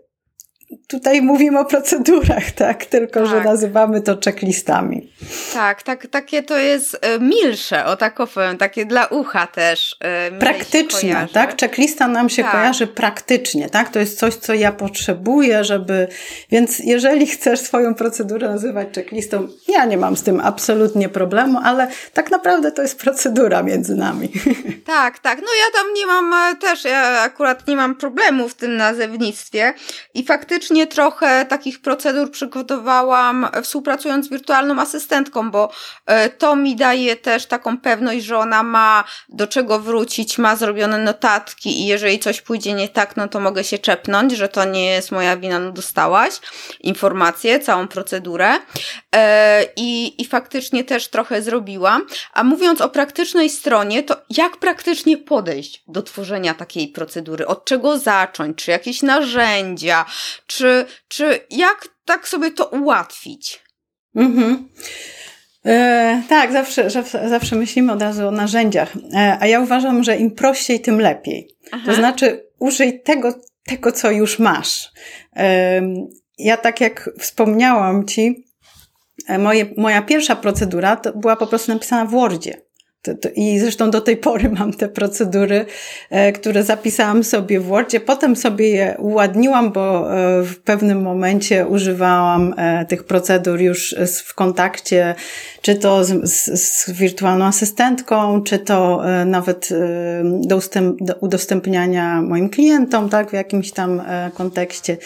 [0.87, 2.85] tutaj mówimy o procedurach, tak?
[2.85, 3.29] Tylko, tak.
[3.29, 5.13] że nazywamy to checklistami.
[5.53, 9.95] Tak, tak, takie to jest e, milsze, o tak powiem, takie dla ucha też.
[9.99, 11.61] E, praktycznie, tak?
[11.61, 12.51] Checklista nam się tak.
[12.51, 13.89] kojarzy praktycznie, tak?
[13.89, 16.07] To jest coś, co ja potrzebuję, żeby...
[16.51, 21.87] Więc jeżeli chcesz swoją procedurę nazywać checklistą, ja nie mam z tym absolutnie problemu, ale
[22.13, 24.31] tak naprawdę to jest procedura między nami.
[24.85, 25.39] Tak, tak.
[25.39, 29.73] No ja tam nie mam e, też, ja akurat nie mam problemu w tym nazewnictwie
[30.13, 35.71] i faktycznie faktycznie trochę takich procedur przygotowałam współpracując z wirtualną asystentką, bo
[36.05, 40.97] e, to mi daje też taką pewność, że ona ma do czego wrócić, ma zrobione
[40.97, 44.85] notatki i jeżeli coś pójdzie nie tak, no to mogę się czepnąć, że to nie
[44.85, 46.33] jest moja wina, no dostałaś
[46.79, 48.49] informację, całą procedurę
[49.15, 52.05] e, i, i faktycznie też trochę zrobiłam.
[52.33, 57.47] A mówiąc o praktycznej stronie, to jak praktycznie podejść do tworzenia takiej procedury?
[57.47, 58.57] Od czego zacząć?
[58.57, 60.05] Czy jakieś narzędzia?
[60.49, 63.63] Czy, czy jak tak sobie to ułatwić?
[64.15, 64.69] Mhm.
[65.65, 66.89] E, tak, zawsze,
[67.29, 71.47] zawsze myślimy od razu o narzędziach, e, a ja uważam, że im prościej, tym lepiej.
[71.71, 71.83] Aha.
[71.85, 73.33] To znaczy, użyj tego,
[73.65, 74.91] tego, co już masz.
[75.35, 75.81] E,
[76.37, 78.45] ja, tak jak wspomniałam Ci,
[79.27, 82.61] e, moje, moja pierwsza procedura była po prostu napisana w Wordzie.
[83.01, 85.65] To, to, I zresztą do tej pory mam te procedury,
[86.09, 87.99] e, które zapisałam sobie w Wordzie.
[87.99, 94.33] Potem sobie je uładniłam, bo e, w pewnym momencie używałam e, tych procedur już w
[94.35, 95.15] kontakcie,
[95.61, 99.75] czy to z, z, z wirtualną asystentką, czy to e, nawet e,
[100.23, 104.97] do, ustęp, do udostępniania moim klientom, tak, w jakimś tam e, kontekście.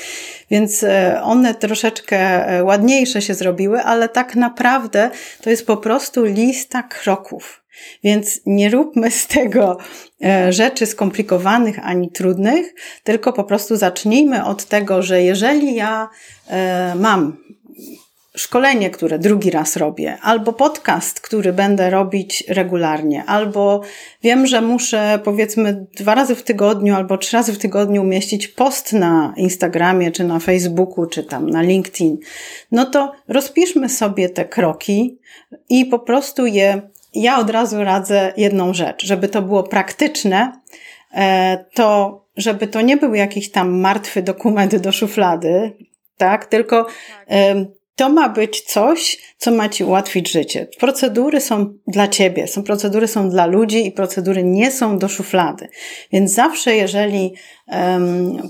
[0.51, 0.86] Więc
[1.23, 5.10] one troszeczkę ładniejsze się zrobiły, ale tak naprawdę
[5.41, 7.62] to jest po prostu lista kroków.
[8.03, 9.77] Więc nie róbmy z tego
[10.23, 16.09] e, rzeczy skomplikowanych ani trudnych, tylko po prostu zacznijmy od tego, że jeżeli ja
[16.47, 17.43] e, mam
[18.38, 23.81] szkolenie, które drugi raz robię, albo podcast, który będę robić regularnie, albo
[24.23, 28.93] wiem, że muszę powiedzmy dwa razy w tygodniu albo trzy razy w tygodniu umieścić post
[28.93, 32.17] na Instagramie, czy na Facebooku, czy tam na LinkedIn,
[32.71, 35.17] no to rozpiszmy sobie te kroki
[35.69, 36.81] i po prostu je
[37.15, 40.62] ja od razu radzę jedną rzecz, żeby to było praktyczne,
[41.13, 45.73] e, to żeby to nie był jakiś tam martwy dokument do szuflady,
[46.17, 46.88] tak, tylko
[47.95, 50.67] to ma być coś, co ma ci ułatwić życie.
[50.80, 55.67] Procedury są dla ciebie, są procedury są dla ludzi i procedury nie są do szuflady.
[56.12, 57.34] Więc zawsze, jeżeli
[57.67, 58.49] um,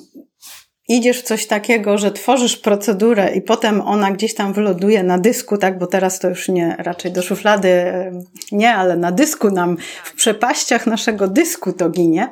[0.88, 5.58] idziesz w coś takiego, że tworzysz procedurę i potem ona gdzieś tam wyloduje na dysku,
[5.58, 7.84] tak, bo teraz to już nie, raczej do szuflady
[8.52, 12.30] nie, ale na dysku nam, w przepaściach naszego dysku to ginie,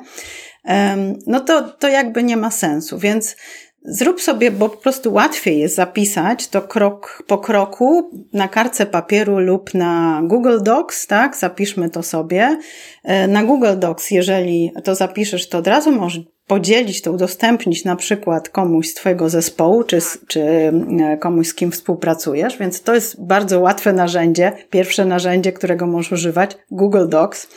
[1.26, 2.98] no to, to jakby nie ma sensu.
[2.98, 3.36] Więc
[3.84, 9.38] Zrób sobie, bo po prostu łatwiej jest zapisać to krok po kroku na kartce papieru
[9.38, 11.36] lub na Google Docs, tak?
[11.36, 12.58] Zapiszmy to sobie.
[13.04, 17.96] E, na Google Docs, jeżeli to zapiszesz, to od razu możesz podzielić to, udostępnić na
[17.96, 23.24] przykład komuś z Twojego zespołu, czy, czy e, komuś, z kim współpracujesz, więc to jest
[23.24, 27.48] bardzo łatwe narzędzie, pierwsze narzędzie, którego możesz używać, Google Docs,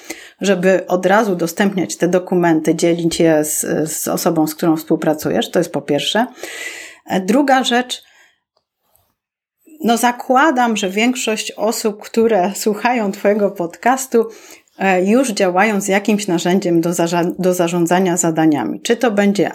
[0.42, 5.60] żeby od razu udostępniać te dokumenty, dzielić je z, z osobą, z którą współpracujesz, to
[5.60, 6.28] jest po pierwsze.
[7.06, 8.04] E, druga rzecz,
[9.84, 14.28] no zakładam, że większość osób, które słuchają Twojego podcastu,
[15.06, 16.92] już działają z jakimś narzędziem do,
[17.40, 18.82] do zarządzania zadaniami.
[18.82, 19.52] Czy to będzie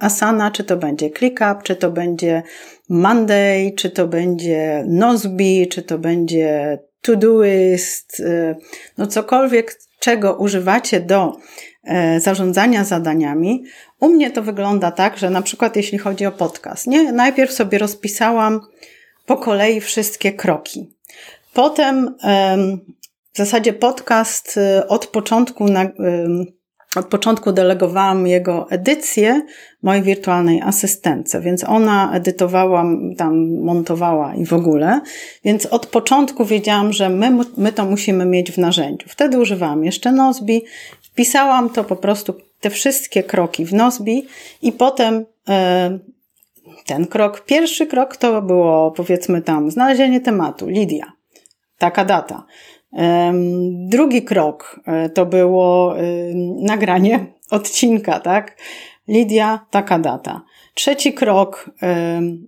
[0.00, 2.42] Asana, czy to będzie ClickUp, czy to będzie
[2.88, 8.56] Monday, czy to będzie Nozbe, czy to będzie Todoist, e,
[8.98, 11.36] no cokolwiek, czego używacie do
[11.84, 13.64] e, zarządzania zadaniami.
[14.00, 17.12] U mnie to wygląda tak, że na przykład jeśli chodzi o podcast, nie?
[17.12, 18.60] najpierw sobie rozpisałam
[19.26, 20.96] po kolei wszystkie kroki.
[21.54, 22.14] Potem
[23.36, 25.88] w zasadzie podcast y, od początku, na, y,
[26.96, 29.42] od początku delegowałam jego edycję
[29.82, 32.84] mojej wirtualnej asystence, więc ona edytowała,
[33.16, 35.00] tam montowała i w ogóle,
[35.44, 39.08] więc od początku wiedziałam, że my, my to musimy mieć w narzędziu.
[39.08, 40.64] Wtedy używałam jeszcze Nozbi,
[41.02, 44.26] wpisałam to po prostu, te wszystkie kroki w Nozbi
[44.62, 45.98] i potem e,
[46.86, 51.12] ten krok, pierwszy krok to było powiedzmy tam znalezienie tematu, Lidia,
[51.78, 52.46] taka data.
[53.88, 55.94] Drugi krok e, to było
[56.56, 58.56] nagranie odcinka, tak?
[59.08, 60.42] Lidia, taka data.
[60.74, 61.70] Trzeci krok,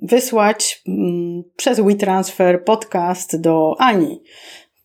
[0.03, 4.23] wysłać mm, przez WeTransfer podcast do Ani.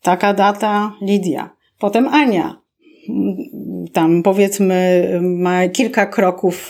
[0.02, 1.50] Taka data, Lidia.
[1.80, 2.62] Potem Ania.
[3.94, 6.70] Tam powiedzmy ma kilka kroków,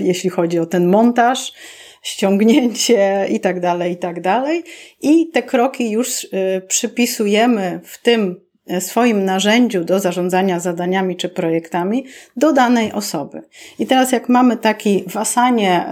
[0.00, 1.52] jeśli chodzi o ten montaż
[2.02, 4.64] ściągnięcie i tak dalej, i tak dalej.
[5.02, 6.28] I te kroki już y,
[6.68, 12.04] przypisujemy w tym y, swoim narzędziu do zarządzania zadaniami czy projektami
[12.36, 13.42] do danej osoby.
[13.78, 15.84] I teraz jak mamy taki w Asanie,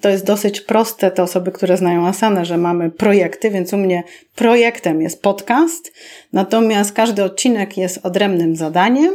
[0.00, 4.02] to jest dosyć proste, te osoby, które znają Asanę, że mamy projekty, więc u mnie
[4.34, 5.92] projektem jest podcast,
[6.32, 9.12] natomiast każdy odcinek jest odrębnym zadaniem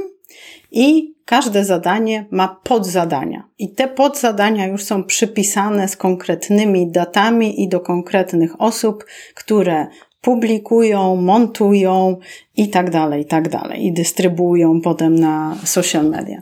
[0.72, 3.44] i każde zadanie ma podzadania.
[3.60, 9.88] I te podzadania już są przypisane z konkretnymi datami i do konkretnych osób, które
[10.22, 12.18] publikują, montują
[12.58, 13.86] i tak dalej, i tak dalej.
[13.86, 16.42] I dystrybuują potem na social media.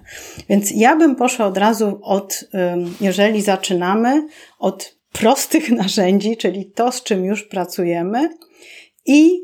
[0.49, 2.43] Więc ja bym poszła od razu od,
[3.01, 4.27] jeżeli zaczynamy,
[4.59, 8.29] od prostych narzędzi, czyli to, z czym już pracujemy
[9.05, 9.41] i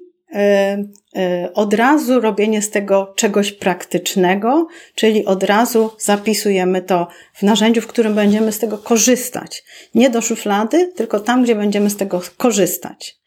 [1.54, 7.88] od razu robienie z tego czegoś praktycznego, czyli od razu zapisujemy to w narzędziu, w
[7.88, 9.64] którym będziemy z tego korzystać.
[9.96, 13.18] Nie do szuflady, tylko tam, gdzie będziemy z tego korzystać.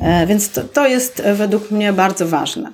[0.00, 2.72] E, więc to, to jest według mnie bardzo ważne.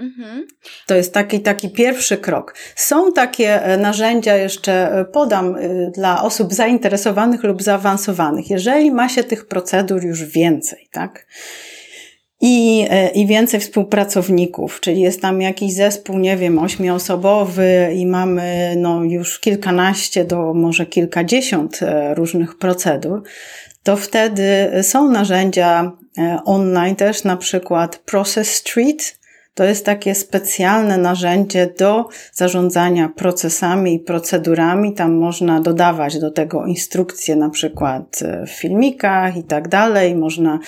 [0.00, 0.46] Mhm.
[0.86, 2.54] To jest taki, taki pierwszy krok.
[2.76, 5.56] Są takie e, narzędzia, jeszcze e, podam
[5.94, 8.50] dla osób zainteresowanych lub zaawansowanych.
[8.50, 11.26] Jeżeli ma się tych procedur już więcej, tak?
[12.44, 19.04] I, i więcej współpracowników, czyli jest tam jakiś zespół, nie wiem, ośmioosobowy i mamy no,
[19.04, 21.80] już kilkanaście do może kilkadziesiąt
[22.14, 23.22] różnych procedur,
[23.82, 29.18] to wtedy są narzędzia e, online też, na przykład Process Street.
[29.54, 34.94] To jest takie specjalne narzędzie do zarządzania procesami i procedurami.
[34.94, 40.14] Tam można dodawać do tego instrukcje, na przykład e, w filmikach i tak dalej.
[40.14, 40.58] Można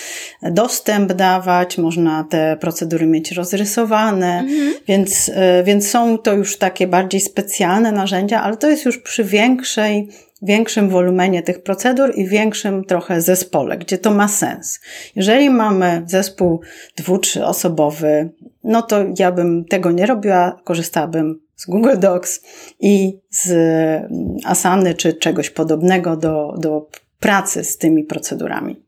[0.43, 4.75] dostęp dawać, można te procedury mieć rozrysowane, mhm.
[4.89, 9.25] więc, e, więc są to już takie bardziej specjalne narzędzia, ale to jest już przy
[9.25, 10.09] większej
[10.45, 14.81] większym wolumenie tych procedur i większym trochę zespole, gdzie to ma sens.
[15.17, 16.61] Jeżeli mamy zespół
[16.97, 18.31] dwu, trzyosobowy,
[18.65, 22.41] no to ja bym tego nie robiła, korzystałabym z Google Docs
[22.81, 26.89] i z mm, Asany czy czegoś podobnego do, do
[27.21, 28.85] pracy z tymi procedurami.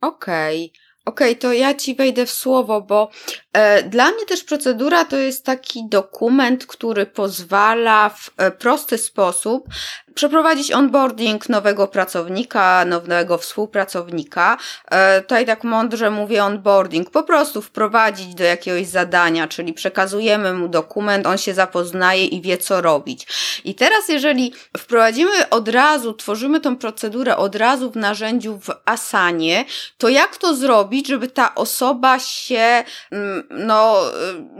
[0.00, 0.64] Okej.
[0.64, 0.90] Okay.
[1.04, 3.10] Okej, okay, to ja ci wejdę w słowo, bo
[3.52, 9.68] e, dla mnie też procedura to jest taki dokument, który pozwala w e, prosty sposób
[10.14, 14.56] przeprowadzić onboarding nowego pracownika, nowego współpracownika.
[14.90, 20.68] E, tutaj tak mądrze mówię onboarding, po prostu wprowadzić do jakiegoś zadania, czyli przekazujemy mu
[20.68, 23.26] dokument, on się zapoznaje i wie co robić.
[23.64, 29.64] I teraz jeżeli wprowadzimy od razu, tworzymy tą procedurę od razu w narzędziu w Asanie,
[29.98, 34.02] to jak to zrobić, żeby ta osoba się mm, no,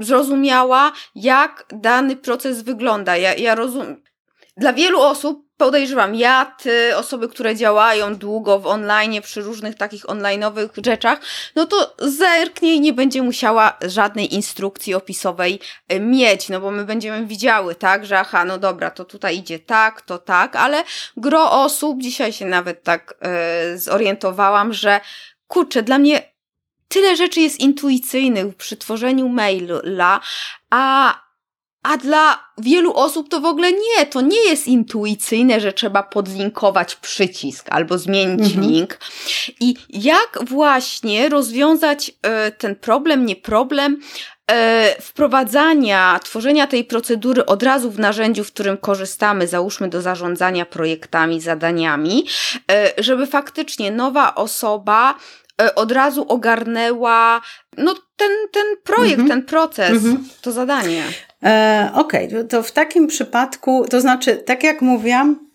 [0.01, 3.17] y, zrozumiała, jak dany proces wygląda.
[3.17, 4.10] Ja, ja rozumiem.
[4.61, 10.05] Dla wielu osób podejrzewam, ja, ty, osoby, które działają długo w online, przy różnych takich
[10.05, 11.20] online'owych rzeczach,
[11.57, 15.61] no to zerknie nie będzie musiała żadnej instrukcji opisowej
[15.92, 19.59] y, mieć, no bo my będziemy widziały, tak, że aha, no dobra, to tutaj idzie
[19.59, 20.85] tak, to tak, ale
[21.16, 23.14] gro osób, dzisiaj się nawet tak
[23.73, 25.01] yy, zorientowałam, że
[25.46, 26.33] kurczę, dla mnie
[26.88, 30.20] tyle rzeczy jest intuicyjnych przy tworzeniu maila,
[30.70, 31.14] a
[31.83, 36.95] a dla wielu osób to w ogóle nie, to nie jest intuicyjne, że trzeba podlinkować
[36.95, 38.73] przycisk albo zmienić mhm.
[38.73, 38.99] link.
[39.61, 42.12] I jak właśnie rozwiązać y,
[42.53, 43.99] ten problem, nie problem,
[44.51, 44.55] y,
[45.03, 51.40] wprowadzania, tworzenia tej procedury od razu w narzędziu, w którym korzystamy, załóżmy do zarządzania projektami,
[51.40, 52.27] zadaniami,
[52.99, 55.14] y, żeby faktycznie nowa osoba
[55.61, 57.40] E, od razu ogarnęła
[57.77, 59.29] no, ten, ten projekt, mhm.
[59.29, 60.29] ten proces, mhm.
[60.40, 61.05] to zadanie.
[61.44, 62.44] E, Okej, okay.
[62.44, 65.48] to w takim przypadku, to znaczy, tak jak mówiłam,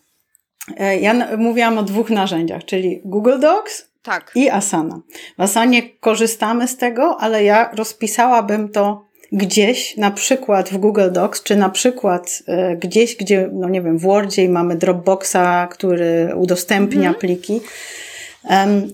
[0.78, 4.32] e, ja mówiłam o dwóch narzędziach, czyli Google Docs tak.
[4.34, 5.00] i Asana.
[5.38, 11.42] W Asanie korzystamy z tego, ale ja rozpisałabym to gdzieś, na przykład w Google Docs,
[11.42, 17.08] czy na przykład e, gdzieś, gdzie, no nie wiem, w Wordzie mamy Dropboxa, który udostępnia
[17.08, 17.14] mhm.
[17.14, 17.60] pliki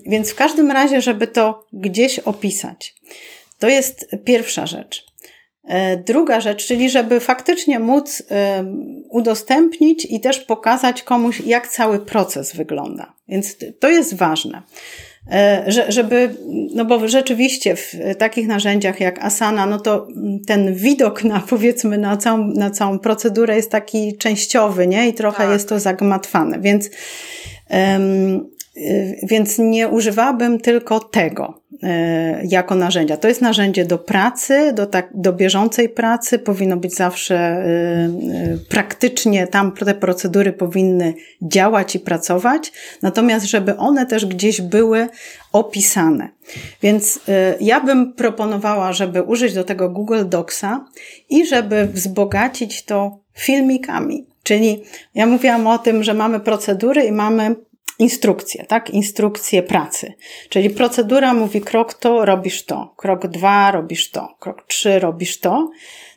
[0.05, 2.95] więc w każdym razie, żeby to gdzieś opisać,
[3.59, 5.05] to jest pierwsza rzecz.
[5.67, 8.23] E, druga rzecz, czyli żeby faktycznie móc
[9.09, 13.13] udostępnić i też pokazać komuś, jak cały proces wygląda.
[13.27, 14.61] Więc to jest ważne.
[15.31, 16.35] E, żeby,
[16.75, 20.07] no bo rzeczywiście w takich narzędziach jak Asana, no to
[20.47, 25.07] ten widok na powiedzmy na całą, na całą procedurę jest taki częściowy, nie?
[25.07, 25.53] I trochę tak.
[25.53, 26.59] jest to zagmatwane.
[26.59, 26.89] Więc
[27.69, 28.53] um,
[29.23, 31.62] więc nie używałabym tylko tego
[32.43, 33.17] jako narzędzia.
[33.17, 39.47] To jest narzędzie do pracy, do, tak, do bieżącej pracy, powinno być zawsze y, praktycznie,
[39.47, 45.07] tam te procedury powinny działać i pracować, natomiast żeby one też gdzieś były
[45.51, 46.29] opisane.
[46.81, 47.19] Więc
[47.59, 50.85] ja bym proponowała, żeby użyć do tego Google Docsa
[51.29, 54.25] i żeby wzbogacić to filmikami.
[54.43, 54.83] Czyli
[55.15, 57.55] ja mówiłam o tym, że mamy procedury i mamy
[57.99, 58.89] instrukcje, tak?
[58.89, 60.13] Instrukcje pracy.
[60.49, 62.93] Czyli procedura mówi krok to, robisz to.
[62.97, 64.35] Krok dwa, robisz to.
[64.39, 65.71] Krok trzy, robisz to.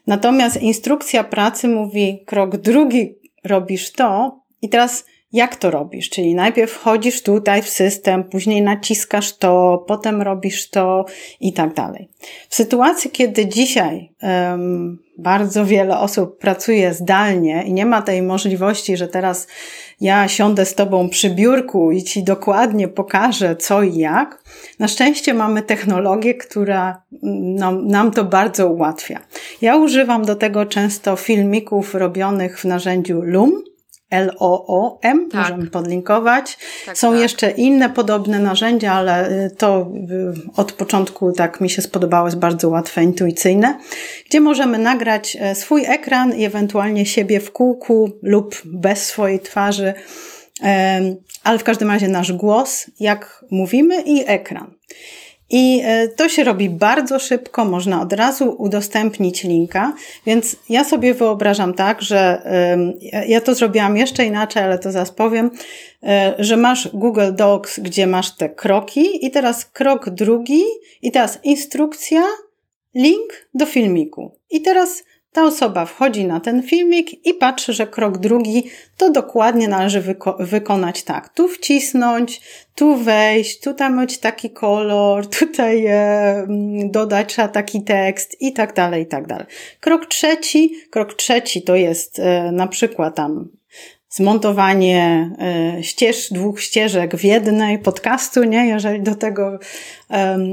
[0.06, 3.14] Natomiast instrukcja pracy mówi krok drugi,
[3.44, 4.40] robisz to.
[4.62, 5.04] I teraz
[5.36, 6.10] jak to robisz?
[6.10, 11.04] Czyli najpierw wchodzisz tutaj w system, później naciskasz to, potem robisz to
[11.40, 12.08] i tak dalej.
[12.48, 18.96] W sytuacji, kiedy dzisiaj um, bardzo wiele osób pracuje zdalnie i nie ma tej możliwości,
[18.96, 19.46] że teraz
[20.00, 24.42] ja siądę z tobą przy biurku i ci dokładnie pokażę co i jak.
[24.78, 29.20] Na szczęście mamy technologię, która nam, nam to bardzo ułatwia.
[29.62, 33.62] Ja używam do tego często filmików robionych w narzędziu Loom
[34.10, 35.40] L-O-O-M, tak.
[35.40, 36.58] możemy podlinkować.
[36.86, 37.20] Tak, Są tak.
[37.20, 42.38] jeszcze inne podobne narzędzia, ale y, to y, od początku tak mi się spodobało, jest
[42.38, 43.78] bardzo łatwe, intuicyjne,
[44.28, 49.94] gdzie możemy nagrać e, swój ekran i ewentualnie siebie w kółku lub bez swojej twarzy,
[51.44, 54.70] ale w każdym razie nasz głos, jak mówimy i ekran.
[55.50, 59.94] I e, to się robi bardzo szybko, można od razu udostępnić linka,
[60.26, 62.42] więc ja sobie wyobrażam tak, że
[63.28, 65.50] ja to zrobiłam jeszcze inaczej, ale to zaraz powiem,
[66.02, 70.62] e, że masz Google Docs, gdzie masz te kroki i teraz krok drugi
[71.02, 72.22] i teraz instrukcja,
[72.94, 74.30] link do filmiku.
[74.50, 75.04] I teraz
[75.36, 80.36] ta osoba wchodzi na ten filmik i patrzy, że krok drugi to dokładnie należy wyko
[80.40, 81.28] wykonać tak.
[81.28, 82.40] Tu wcisnąć,
[82.74, 86.46] tu wejść, tutaj mieć taki kolor, tutaj e,
[86.84, 89.46] dodać trzeba taki tekst i tak dalej, i tak dalej.
[89.80, 93.48] Krok trzeci, krok trzeci to jest e, na przykład tam
[94.16, 98.66] zmontowanie e, ścież, dwóch ścieżek w jednej podcastu, nie?
[98.66, 99.58] Jeżeli do tego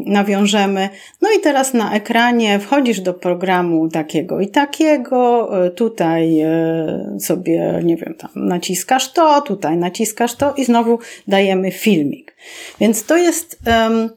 [0.05, 0.89] nawiążemy.
[1.21, 7.79] No i teraz na ekranie wchodzisz do programu takiego i takiego, e, tutaj e, sobie,
[7.83, 12.35] nie wiem, tam naciskasz to, tutaj naciskasz to i znowu dajemy filmik.
[12.79, 14.09] Więc to jest um,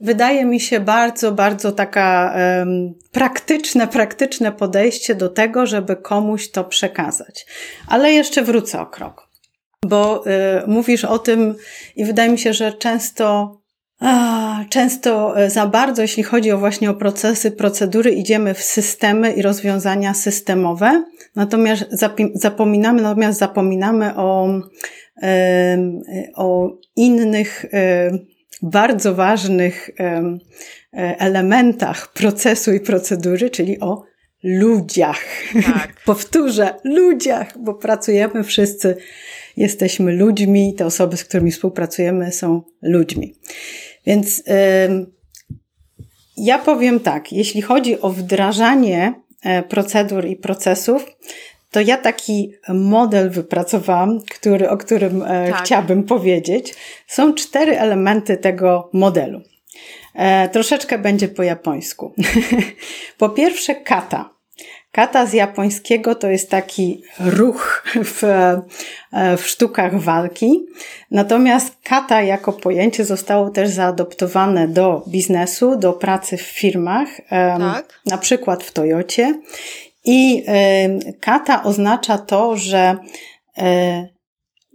[0.00, 6.64] wydaje mi się bardzo, bardzo taka um, praktyczne, praktyczne podejście do tego, żeby komuś to
[6.64, 7.46] przekazać.
[7.88, 9.28] Ale jeszcze wrócę o krok,
[9.86, 10.30] bo y,
[10.66, 11.54] mówisz o tym
[11.96, 13.56] i wydaje mi się, że często
[14.70, 19.42] Często e, za bardzo, jeśli chodzi o właśnie o procesy, procedury, idziemy w systemy i
[19.42, 21.04] rozwiązania systemowe,
[21.36, 21.84] natomiast
[22.34, 24.48] zapominamy, natomiast zapominamy o,
[26.34, 27.64] o innych
[28.62, 30.38] bardzo ważnych e,
[31.18, 34.02] elementach procesu i procedury, czyli o
[34.42, 35.24] ludziach.
[35.52, 36.00] Tak.
[36.04, 38.96] Powtórzę, ludziach, bo pracujemy wszyscy,
[39.56, 43.34] jesteśmy ludźmi, te osoby, z którymi współpracujemy, są ludźmi.
[44.06, 44.42] Więc
[46.36, 51.06] ja powiem tak, jeśli chodzi o wdrażanie e, procedur i procesów,
[51.76, 55.62] to ja taki model wypracowałam, który, o którym e, tak.
[55.62, 56.74] chciałabym powiedzieć.
[57.06, 59.40] Są cztery elementy tego modelu.
[60.14, 62.14] E, troszeczkę będzie po japońsku.
[63.18, 64.30] po pierwsze, kata.
[64.92, 70.66] Kata z japońskiego to jest taki ruch w, e, w sztukach walki.
[71.10, 77.08] Natomiast kata jako pojęcie zostało też zaadoptowane do biznesu, do pracy w firmach,
[77.58, 78.00] tak.
[78.06, 79.40] na przykład w Toyocie.
[80.06, 80.44] I
[81.20, 82.96] kata oznacza to, że
[83.58, 84.08] e,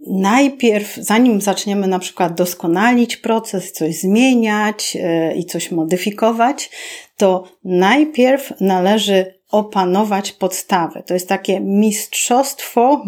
[0.06, 6.70] najpierw, zanim zaczniemy na przykład doskonalić proces, coś zmieniać e, i coś modyfikować,
[7.16, 11.02] to najpierw należy opanować podstawy.
[11.06, 13.04] To jest takie mistrzostwo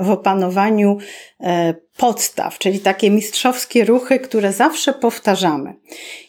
[0.00, 0.98] w, opanowaniu
[1.40, 5.74] e, podstaw, czyli takie mistrzowskie ruchy, które zawsze powtarzamy.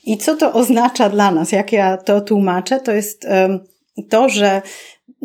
[0.04, 1.52] I co to oznacza dla nas?
[1.52, 3.28] Jak ja to tłumaczę, to jest
[4.10, 4.62] to, że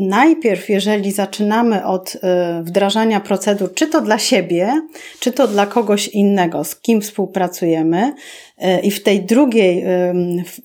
[0.01, 4.82] najpierw, jeżeli zaczynamy od e, wdrażania procedur, czy to dla siebie,
[5.20, 8.12] czy to dla kogoś innego, z kim współpracujemy,
[8.59, 9.84] e, i w tej drugiej,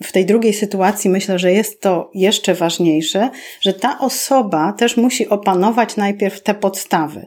[0.03, 3.29] w tej drugiej sytuacji myślę, że jest to jeszcze ważniejsze,
[3.61, 7.25] że ta osoba też musi opanować najpierw te podstawy.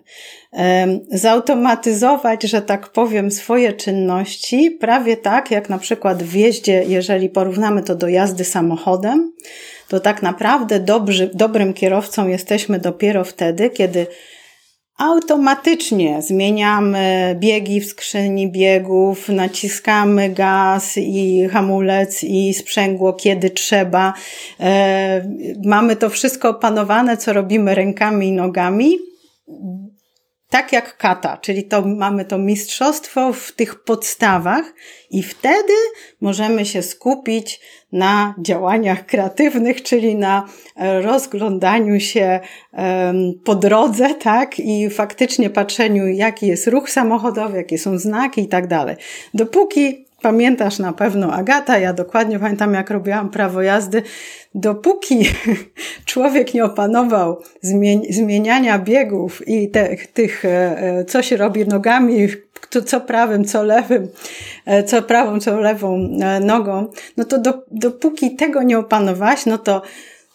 [1.11, 7.83] Zautomatyzować, że tak powiem, swoje czynności, prawie tak jak na przykład w jeździe, jeżeli porównamy
[7.83, 9.33] to do jazdy samochodem,
[9.89, 14.07] to tak naprawdę dobrzy, dobrym kierowcą jesteśmy dopiero wtedy, kiedy
[14.99, 24.15] automatycznie zmieniamy biegi w skrzyni biegów, naciskamy gaz i hamulec i sprzęgło, kiedy trzeba.
[24.61, 25.29] E,
[25.65, 28.99] mamy to wszystko opanowane, co robimy rękami i nogami
[30.51, 34.75] tak jak kata, czyli to mamy to mistrzostwo w tych podstawach
[35.11, 35.73] i wtedy
[36.21, 37.61] możemy się skupić
[37.93, 42.41] na działaniach kreatywnych, czyli na e, rozglądaniu się
[43.45, 48.67] po drodze, tak, i faktycznie patrzeniu, jaki jest ruch samochodowy, jakie są znaki i tak
[48.67, 48.97] dalej.
[49.35, 54.03] Dopóki Pamiętasz na pewno Agata, ja dokładnie pamiętam jak robiłam prawo jazdy.
[54.55, 55.25] Dopóki
[56.05, 57.43] człowiek nie opanował
[58.11, 62.29] zmieniania biegów i te, tych, e, e, co się robi nogami,
[62.87, 64.09] co prawym, co lewym,
[64.67, 66.09] e, co prawą, co lewą
[66.41, 69.83] nogą, no to do, dopóki tego nie opanowałaś, no to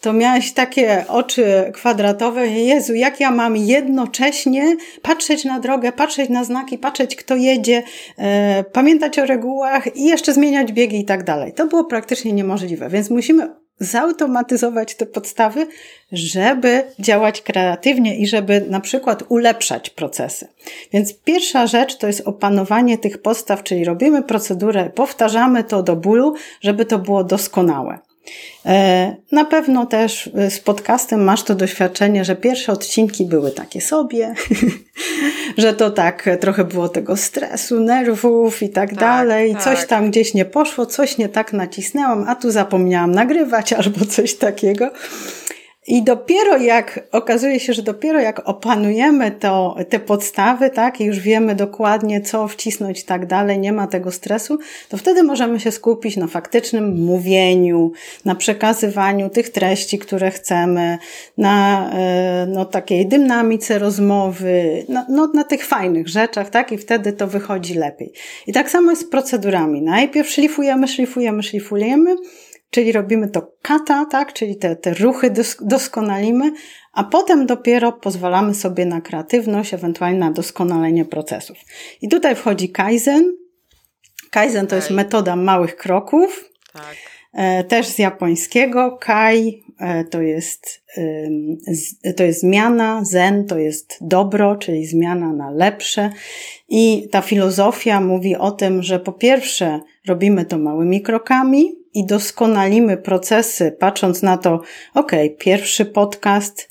[0.04, 2.46] to miałeś takie oczy kwadratowe.
[2.46, 7.82] Jezu, jak ja mam jednocześnie patrzeć na drogę, patrzeć na znaki, patrzeć kto jedzie,
[8.18, 11.52] e, pamiętać o regułach i jeszcze zmieniać biegi i tak dalej.
[11.52, 13.48] To było praktycznie niemożliwe, więc musimy
[13.78, 15.66] zautomatyzować te podstawy,
[16.12, 20.48] żeby działać kreatywnie i żeby na przykład ulepszać procesy.
[20.92, 26.34] Więc pierwsza rzecz to jest opanowanie tych podstaw, czyli robimy procedurę, powtarzamy to do bólu,
[26.60, 27.98] żeby to było doskonałe.
[28.66, 33.80] E, na pewno też e, z podcastem masz to doświadczenie, że pierwsze odcinki były takie
[33.80, 34.34] sobie,
[35.58, 39.52] że to tak trochę było tego stresu, nerwów i tak, tak dalej.
[39.52, 39.62] Tak.
[39.62, 44.34] Coś tam gdzieś nie poszło, coś nie tak nacisnęłam, a tu zapomniałam nagrywać albo coś
[44.34, 44.90] takiego.
[45.86, 51.20] I dopiero jak, okazuje się, że dopiero jak opanujemy to, te podstawy, tak, i już
[51.20, 54.58] wiemy dokładnie, co wcisnąć i tak dalej, nie ma tego stresu,
[54.88, 57.92] to wtedy możemy się skupić na faktycznym mówieniu,
[58.24, 60.98] na przekazywaniu tych treści, które chcemy,
[61.38, 67.12] na e, no, takiej dynamice rozmowy, na, no, na tych fajnych rzeczach, tak, i wtedy
[67.12, 68.12] to wychodzi lepiej.
[68.46, 69.82] I tak samo jest z procedurami.
[69.82, 72.16] Najpierw szlifujemy, szlifujemy, szlifujemy,
[72.74, 76.52] czyli robimy to kata, tak, czyli te, te ruchy doskonalimy,
[76.92, 81.56] a potem dopiero pozwalamy sobie na kreatywność, ewentualnie na doskonalenie procesów.
[82.02, 83.36] I tutaj wchodzi Kaizen.
[84.30, 86.50] Kaizen to jest metoda małych kroków.
[86.72, 86.96] Tak.
[87.32, 88.98] E, też z japońskiego.
[89.00, 90.84] Kai e, to jest,
[92.16, 96.10] to jest zmiana, zen to jest dobro, czyli zmiana na lepsze.
[96.68, 102.96] I ta filozofia mówi o tym, że po pierwsze robimy to małymi krokami, i doskonalimy
[102.96, 104.60] procesy, patrząc na to,
[104.94, 106.70] ok, pierwszy podcast,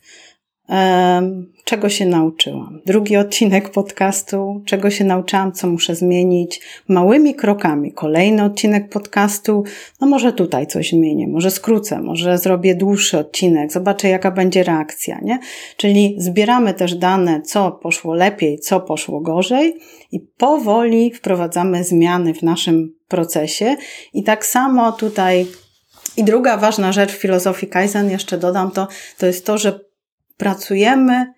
[1.64, 2.80] czego się nauczyłam.
[2.86, 7.92] Drugi odcinek podcastu, czego się nauczyłam, co muszę zmienić, małymi krokami.
[7.92, 9.64] Kolejny odcinek podcastu,
[10.02, 15.20] no może tutaj coś zmienię, może skrócę, może zrobię dłuższy odcinek, zobaczę jaka będzie reakcja,
[15.22, 15.40] nie?
[15.78, 19.76] Czyli zbieramy też dane, co poszło lepiej, co poszło gorzej
[20.12, 23.76] i powoli wprowadzamy zmiany w naszym procesie.
[24.14, 25.46] I tak samo tutaj
[26.18, 29.80] i druga ważna rzecz w filozofii Kaizen, jeszcze dodam to, to jest to, że
[30.38, 31.34] pracujemy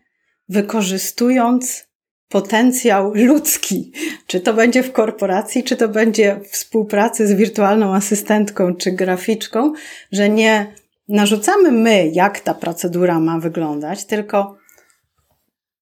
[0.49, 1.87] wykorzystując
[2.29, 3.91] potencjał ludzki.
[4.27, 9.73] Czy to będzie w korporacji, czy to będzie w współpracy z wirtualną asystentką czy graficzką,
[10.11, 10.73] że nie
[11.07, 14.57] narzucamy my, jak ta procedura ma wyglądać, tylko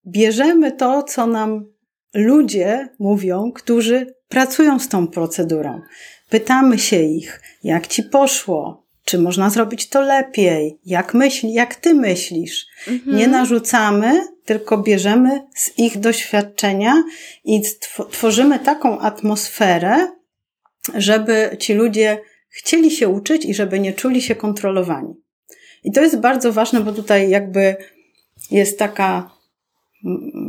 [0.08, 1.66] bierzemy to, co nam
[2.14, 5.82] ludzie mówią, którzy pracują z tą procedurą.
[6.30, 11.94] Pytamy się ich, jak ci poszło, czy można zrobić to lepiej, jak myśli, jak ty
[11.94, 12.66] myślisz.
[12.88, 13.18] Mhm.
[13.18, 17.04] Nie narzucamy, tylko bierzemy z ich doświadczenia
[17.46, 17.62] i
[18.12, 20.12] tworzymy taką atmosferę,
[20.96, 22.18] żeby ci ludzie
[22.50, 25.14] chcieli się uczyć i żeby nie czuli się kontrolowani.
[25.84, 27.76] I to jest bardzo ważne, bo tutaj jakby
[28.52, 29.30] jest taka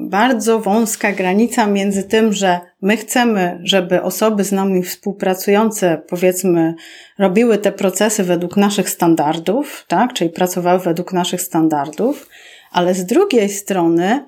[0.09, 6.75] bardzo wąska granica między tym, że my chcemy, żeby osoby z nami współpracujące, powiedzmy,
[7.19, 12.29] robiły te procesy według naszych standardów, tak, czyli pracowały według naszych standardów,
[12.73, 14.25] ale z drugiej strony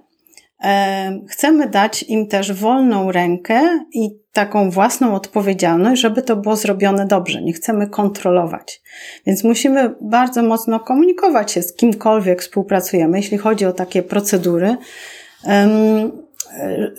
[0.65, 3.61] e, chcemy dać im też wolną rękę
[3.93, 7.43] i taką własną odpowiedzialność, żeby to było zrobione dobrze.
[7.43, 8.83] Nie chcemy kontrolować.
[9.27, 14.77] Więc musimy bardzo mocno komunikować się z kimkolwiek współpracujemy, jeśli chodzi o takie procedury,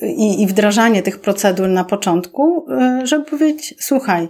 [0.01, 4.29] i, i wdrażanie tych procedur na początku, e, żeby powiedzieć, słuchaj,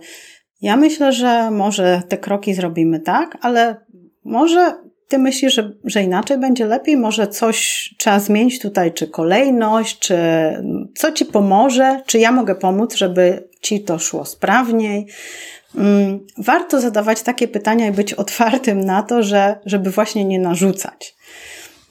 [0.61, 3.76] ja myślę, że może te kroki zrobimy tak, ale
[4.24, 4.74] może
[5.07, 10.18] ty myślisz, że, że inaczej będzie lepiej, może coś trzeba zmienić tutaj, czy kolejność, czy
[10.95, 15.07] co ci pomoże, czy ja mogę pomóc, żeby ci to szło sprawniej.
[15.76, 21.15] Mm, warto zadawać takie pytania i być otwartym na to, że, żeby właśnie nie narzucać.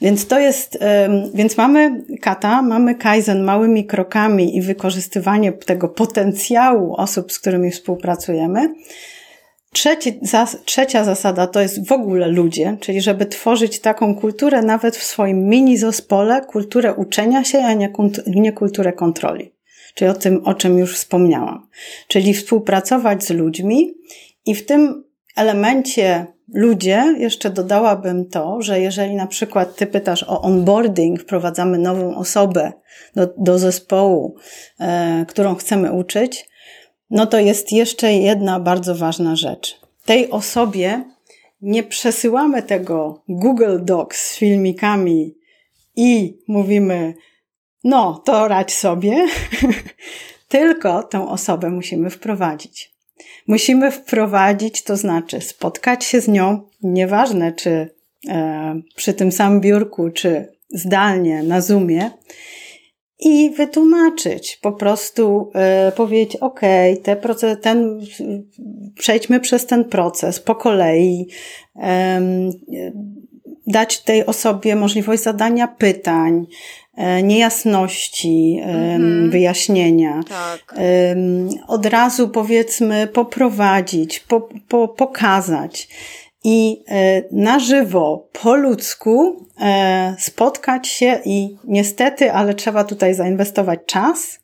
[0.01, 0.79] Więc to jest,
[1.33, 8.73] więc mamy kata, mamy kaizen małymi krokami i wykorzystywanie tego potencjału osób, z którymi współpracujemy.
[9.73, 14.97] Trzeci, zas, trzecia zasada to jest w ogóle ludzie, czyli żeby tworzyć taką kulturę nawet
[14.97, 17.93] w swoim mini zespole, kulturę uczenia się, a nie,
[18.27, 19.53] nie kulturę kontroli.
[19.93, 21.67] Czyli o tym, o czym już wspomniałam.
[22.07, 23.93] Czyli współpracować z ludźmi
[24.45, 25.03] i w tym
[25.35, 32.15] elemencie ludzie, jeszcze dodałabym to, że jeżeli na przykład ty pytasz o onboarding, wprowadzamy nową
[32.15, 32.73] osobę
[33.15, 34.35] do, do zespołu,
[34.79, 36.49] e, którą chcemy uczyć,
[37.09, 39.79] no to jest jeszcze jedna bardzo ważna rzecz.
[40.05, 41.03] Tej osobie
[41.61, 45.35] nie przesyłamy tego Google Docs z filmikami
[45.95, 47.13] i mówimy,
[47.83, 49.27] no to radź sobie,
[50.47, 52.96] tylko tę osobę musimy wprowadzić.
[53.47, 57.89] Musimy wprowadzić, to znaczy spotkać się z nią, nieważne czy
[58.27, 62.11] e, przy tym samym biurku, czy zdalnie na Zoomie,
[63.19, 65.51] i wytłumaczyć, po prostu
[65.89, 66.61] y, powiedzieć, ok,
[67.03, 67.99] te proces, ten,
[68.95, 71.27] przejdźmy przez ten proces po kolei,
[71.75, 71.79] y,
[73.67, 76.45] dać tej osobie możliwość zadania pytań,
[77.23, 79.29] niejasności, mm-hmm.
[79.29, 80.23] wyjaśnienia.
[80.29, 80.75] Tak.
[81.67, 85.87] Od razu powiedzmy poprowadzić, po, po, pokazać
[86.43, 93.79] i e, na żywo, po ludzku e, spotkać się i niestety, ale trzeba tutaj zainwestować
[93.85, 94.39] czas,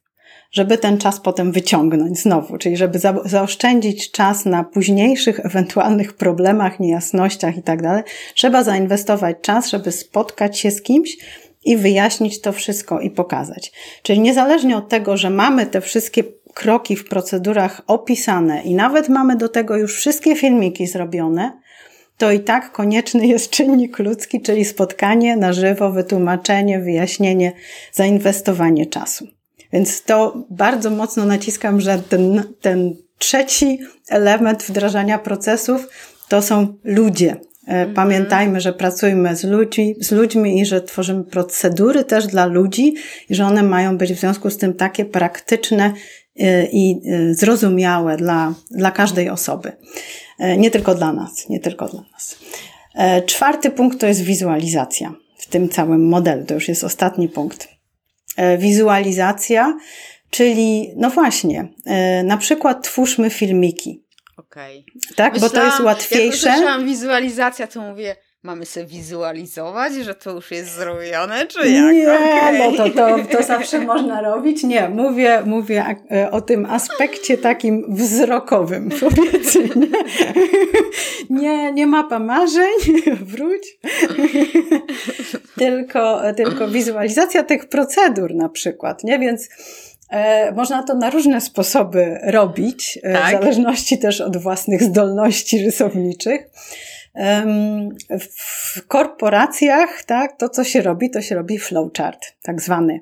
[0.52, 6.80] żeby ten czas potem wyciągnąć znowu, czyli żeby za, zaoszczędzić czas na późniejszych ewentualnych problemach,
[6.80, 8.04] niejasnościach i tak dalej,
[8.36, 11.18] trzeba zainwestować czas, żeby spotkać się z kimś
[11.66, 13.72] i wyjaśnić to wszystko i pokazać.
[14.04, 19.36] Czyli niezależnie od tego, że mamy te wszystkie kroki w procedurach opisane i nawet mamy
[19.36, 21.52] do tego już wszystkie filmiki zrobione,
[22.18, 27.52] to i tak konieczny jest czynnik ludzki, czyli spotkanie na żywo, wytłumaczenie, wyjaśnienie,
[27.92, 29.28] zainwestowanie czasu.
[29.74, 35.88] Więc to bardzo mocno naciskam, że ten, ten trzeci element wdrażania procesów
[36.30, 37.36] to są ludzie.
[37.68, 37.94] E, mhm.
[37.94, 42.94] Pamiętajmy, że pracujemy z ludźmi, z ludźmi i że tworzymy procedury też dla ludzi
[43.30, 45.94] i że one mają być w związku z tym takie praktyczne
[46.40, 49.72] e, i e, zrozumiałe dla, dla każdej osoby.
[50.58, 52.38] Nie tylko dla nas, nie tylko dla nas.
[53.26, 56.46] Czwarty punkt to jest wizualizacja w tym całym modelu.
[56.46, 57.68] To już jest ostatni punkt.
[58.58, 59.78] Wizualizacja,
[60.30, 61.68] czyli no właśnie,
[62.24, 64.03] na przykład twórzmy filmiki.
[64.54, 64.86] Okej.
[64.90, 65.16] Okay.
[65.16, 66.48] Tak, Myślałam, bo to jest łatwiejsze.
[66.48, 71.94] Jak usłyszałam wizualizacja, to mówię, mamy sobie wizualizować, że to już jest zrobione, czy jak?
[71.94, 72.60] Nie, okay.
[72.60, 74.64] no to, to, to zawsze można robić.
[74.64, 79.70] Nie, mówię, mówię e, o tym aspekcie takim wzrokowym, powiedzmy.
[81.30, 82.78] Nie, nie mapa marzeń,
[83.32, 83.78] wróć.
[85.58, 89.20] tylko, tylko wizualizacja tych procedur na przykład, nie?
[89.20, 89.50] Więc
[90.56, 93.38] można to na różne sposoby robić, e, tak?
[93.38, 96.50] w zależności też od własnych zdolności rysowniczych.
[98.76, 103.00] W korporacjach, tak, to co się robi, to się robi flowchart, tak zwany.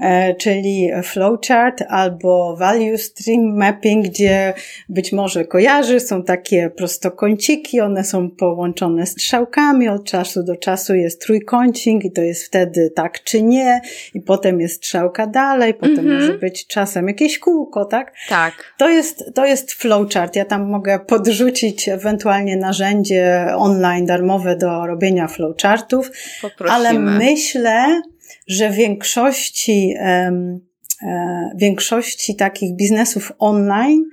[0.00, 4.54] E, czyli flowchart albo value stream mapping, gdzie
[4.88, 11.22] być może kojarzy, są takie prostokąciki, one są połączone strzałkami, od czasu do czasu jest
[11.22, 13.80] trójkącik i to jest wtedy tak czy nie
[14.14, 16.20] i potem jest strzałka dalej, potem mm -hmm.
[16.20, 18.12] może być czasem jakieś kółko, tak?
[18.28, 18.74] Tak.
[18.78, 20.36] To jest, to jest flowchart.
[20.36, 26.10] Ja tam mogę podrzucić ewentualnie narzędzie online darmowe do robienia flowchartów,
[26.42, 26.74] Poprosimy.
[26.74, 28.02] ale myślę,
[28.50, 30.58] że w większości, e,
[31.56, 34.04] większości takich biznesów online,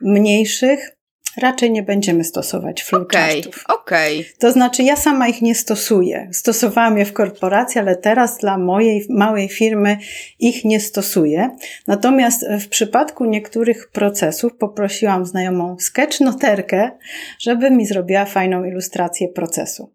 [0.00, 0.96] mniejszych,
[1.36, 3.64] raczej nie będziemy stosować flowchartów.
[3.68, 6.28] Okej, okay, To znaczy, ja sama ich nie stosuję.
[6.32, 9.98] Stosowałam je w korporacji, ale teraz dla mojej małej firmy
[10.38, 11.56] ich nie stosuję.
[11.86, 16.90] Natomiast w przypadku niektórych procesów poprosiłam znajomą sketchnoterkę,
[17.38, 19.93] żeby mi zrobiła fajną ilustrację procesu.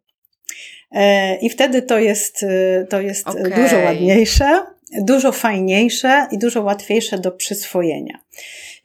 [0.92, 3.64] E, I wtedy to jest, e, to jest okay.
[3.64, 4.64] dużo ładniejsze,
[5.02, 8.20] dużo fajniejsze i dużo łatwiejsze do przyswojenia.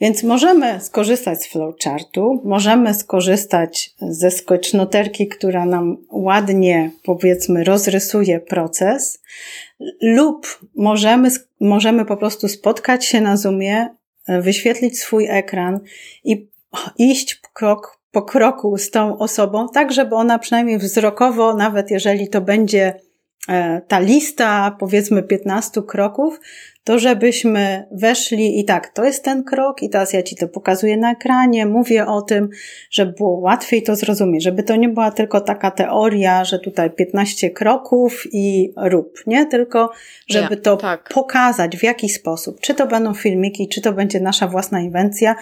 [0.01, 9.23] Więc możemy skorzystać z flowchartu, możemy skorzystać ze sketchnoterki, która nam ładnie, powiedzmy, rozrysuje proces,
[10.03, 11.29] lub możemy,
[11.61, 13.89] możemy po prostu spotkać się na Zoomie,
[14.29, 15.81] e, wyświetlić swój ekran
[16.25, 16.49] i
[16.99, 22.41] iść krok po kroku z tą osobą, tak żeby ona przynajmniej wzrokowo, nawet jeżeli to
[22.41, 22.95] będzie
[23.49, 26.41] e, ta lista, powiedzmy 15 kroków,
[26.85, 30.97] to żebyśmy weszli i tak, to jest ten krok i teraz ja Ci to pokazuję
[30.97, 32.49] na ekranie, mówię o tym,
[32.91, 37.51] żeby było łatwiej to zrozumieć, żeby to nie była tylko taka teoria, że tutaj 15
[37.51, 39.47] kroków i rób, nie?
[39.47, 39.91] Tylko
[40.29, 41.09] żeby to tak.
[41.15, 45.37] pokazać w jaki sposób, czy to będą filmiki, czy to będzie nasza własna inwencja,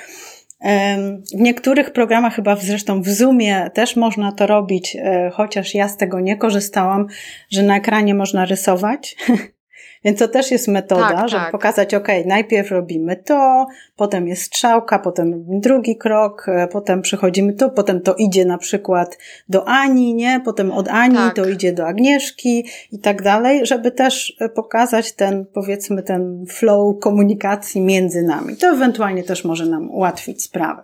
[1.35, 5.97] W niektórych programach, chyba zresztą w Zoomie też można to robić, e, chociaż ja z
[5.97, 7.07] tego nie korzystałam,
[7.51, 9.17] że na ekranie można rysować.
[10.05, 11.53] Więc to też jest metoda, tak, żeby tak.
[11.53, 17.71] pokazać, ok, najpierw robimy to, potem jest strzałka, potem drugi krok, e, potem przechodzimy tu,
[17.71, 20.41] potem to idzie na przykład do Ani, nie?
[20.45, 21.37] Potem od Ani tak.
[21.37, 26.99] to idzie do Agnieszki i tak dalej, żeby też e, pokazać ten, powiedzmy, ten flow
[27.01, 28.57] komunikacji między nami.
[28.57, 30.83] To ewentualnie też może nam ułatwić sprawę.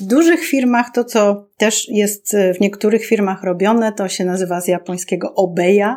[0.00, 4.60] W dużych firmach to, co też jest e, w niektórych firmach robione, to się nazywa
[4.60, 5.96] z japońskiego obeya,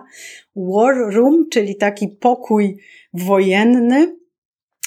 [0.58, 2.78] war room, czyli taki pokój
[3.14, 4.18] wojenny,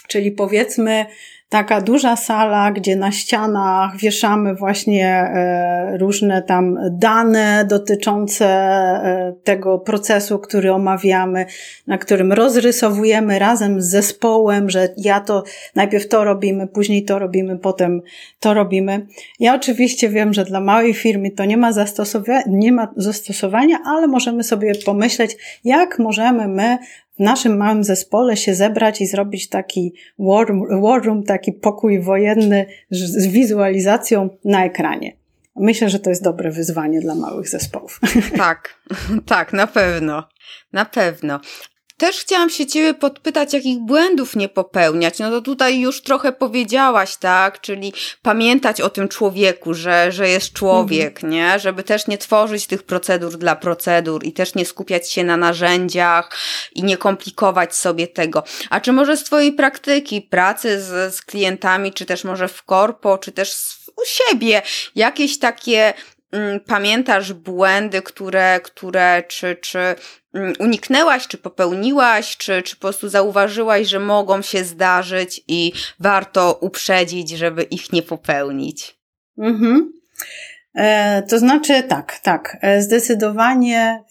[0.09, 1.07] czyli powiedzmy
[1.51, 9.79] taka duża sala, gdzie na ścianach wieszamy właśnie e, różne tam dane dotyczące e, tego
[9.79, 11.47] procesu, który omawiamy,
[11.87, 15.45] na którym rozrysowujemy razem z zespołem, że ja to
[15.75, 18.03] najpierw to robimy, później to robimy, potem
[18.41, 19.07] to robimy.
[19.41, 24.07] Ja oczywiście wiem, że dla małej firmy to nie ma zastosowania, nie ma zastosowania, ale
[24.07, 26.79] możemy sobie pomyśleć, jak możemy my
[27.21, 30.47] w naszym małym zespole się zebrać i zrobić taki war,
[30.83, 35.17] war room, taki pokój wojenny z wizualizacją na ekranie.
[35.57, 38.01] Myślę, że to jest dobre wyzwanie dla małych zespołów.
[38.37, 38.81] Tak,
[39.27, 40.29] tak, na pewno.
[40.73, 41.41] Na pewno.
[42.01, 45.19] Też chciałam się Ciebie podpytać, jakich błędów nie popełniać.
[45.19, 47.61] No to tutaj już trochę powiedziałaś, tak?
[47.61, 47.93] Czyli
[48.23, 51.33] pamiętać o tym człowieku, że, że jest człowiek, mhm.
[51.33, 51.59] nie?
[51.59, 56.37] Żeby też nie tworzyć tych procedur dla procedur i też nie skupiać się na narzędziach
[56.75, 58.45] i nie komplikować sobie tego.
[58.71, 63.19] A czy może z Twojej praktyki, pracy z, z klientami, czy też może w korpo,
[63.19, 63.55] czy też
[63.97, 64.63] u siebie,
[64.95, 65.95] jakieś takie
[66.33, 69.97] mm, pamiętasz błędy, które, które czy, czy
[70.59, 77.31] uniknęłaś, czy popełniłaś, czy, czy po prostu zauważyłaś, że mogą się zdarzyć i warto uprzedzić,
[77.31, 78.99] żeby ich nie popełnić?
[79.39, 79.93] Mhm.
[80.75, 82.57] E, to znaczy tak, tak.
[82.61, 84.05] E, zdecydowanie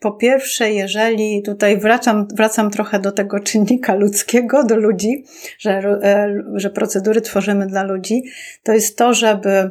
[0.00, 5.24] po pierwsze, jeżeli tutaj wracam, wracam trochę do tego czynnika ludzkiego, do ludzi,
[5.58, 8.22] że, e, że procedury tworzymy dla ludzi,
[8.62, 9.70] to jest to, żeby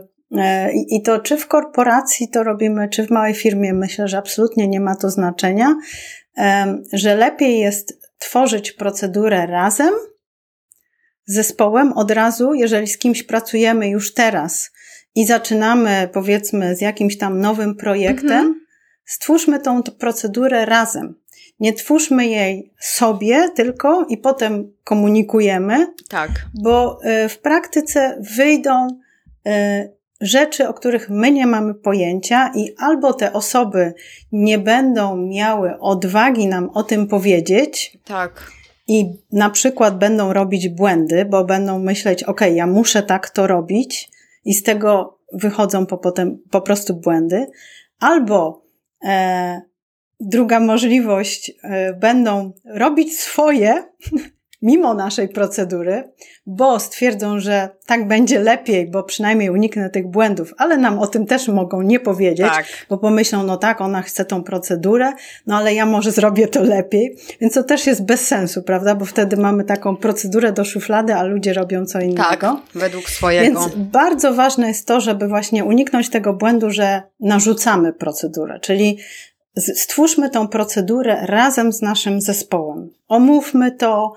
[0.90, 4.80] I to czy w korporacji to robimy, czy w małej firmie, myślę, że absolutnie nie
[4.80, 5.76] ma to znaczenia,
[6.94, 9.94] że lepiej jest tworzyć procedurę razem,
[11.26, 14.72] zespołem od razu, jeżeli z kimś pracujemy już teraz
[15.16, 18.66] i zaczynamy, powiedzmy, z jakimś tam nowym projektem, mhm.
[19.06, 21.16] stwórzmy tą procedurę razem.
[21.60, 25.88] Nie twórzmy jej sobie tylko i potem komunikujemy.
[26.10, 26.32] Tak.
[26.62, 28.88] Bo e, w praktyce wyjdą
[29.46, 29.90] e,
[30.22, 33.94] rzeczy, o których my nie mamy pojęcia, i albo te osoby
[34.32, 37.98] nie będą miały odwagi nam o tym powiedzieć.
[38.06, 38.52] Tak.
[38.88, 44.10] I na przykład będą robić błędy, bo będą myśleć, ok, ja muszę tak to robić,
[44.46, 47.48] i z tego wychodzą po, potem po prostu błędy.
[48.00, 48.66] Albo
[49.04, 49.62] e,
[50.20, 53.84] druga możliwość, e, będą robić swoje,
[54.62, 56.12] mimo naszej procedury,
[56.46, 61.26] bo stwierdzą, że tak będzie lepiej, bo przynajmniej uniknę tych błędów, ale nam o tym
[61.26, 62.66] też mogą nie powiedzieć, tak.
[62.90, 65.14] bo pomyślą, no tak, ona chce tą procedurę,
[65.48, 69.06] no ale ja może zrobię to lepiej, więc to też jest bez sensu, prawda, bo
[69.06, 72.24] wtedy mamy taką procedurę do szuflady, a ludzie robią co innego.
[72.24, 72.46] Tak,
[72.76, 73.60] według swojego.
[73.60, 78.98] Więc bardzo ważne jest to, żeby właśnie uniknąć tego błędu, że narzucamy procedurę, czyli
[79.60, 82.90] stwórzmy tą procedurę razem z naszym zespołem.
[83.08, 84.14] Omówmy to,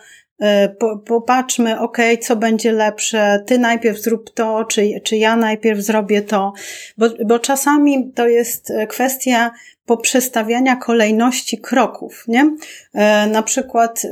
[1.06, 6.52] popatrzmy, ok, co będzie lepsze, ty najpierw zrób to, czy, czy ja najpierw zrobię to,
[6.98, 9.50] bo, bo czasami to jest kwestia
[9.86, 12.56] poprzestawiania kolejności kroków, nie?
[12.94, 14.08] E, na przykład e,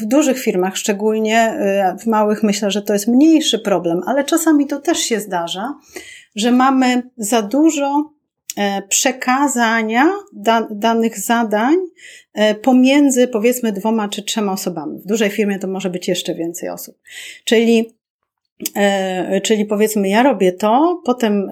[0.00, 1.58] w dużych firmach szczególnie,
[2.00, 5.74] w małych myślę, że to jest mniejszy problem, ale czasami to też się zdarza,
[6.36, 8.18] że mamy za dużo
[8.58, 12.27] E, przekazania da, danych zadań e,
[12.62, 14.98] pomiędzy powiedzmy dwoma czy trzema osobami.
[14.98, 16.98] W dużej firmie to może być jeszcze więcej osób.
[17.44, 17.92] Czyli
[18.74, 21.50] e, czyli powiedzmy, ja robię to, potem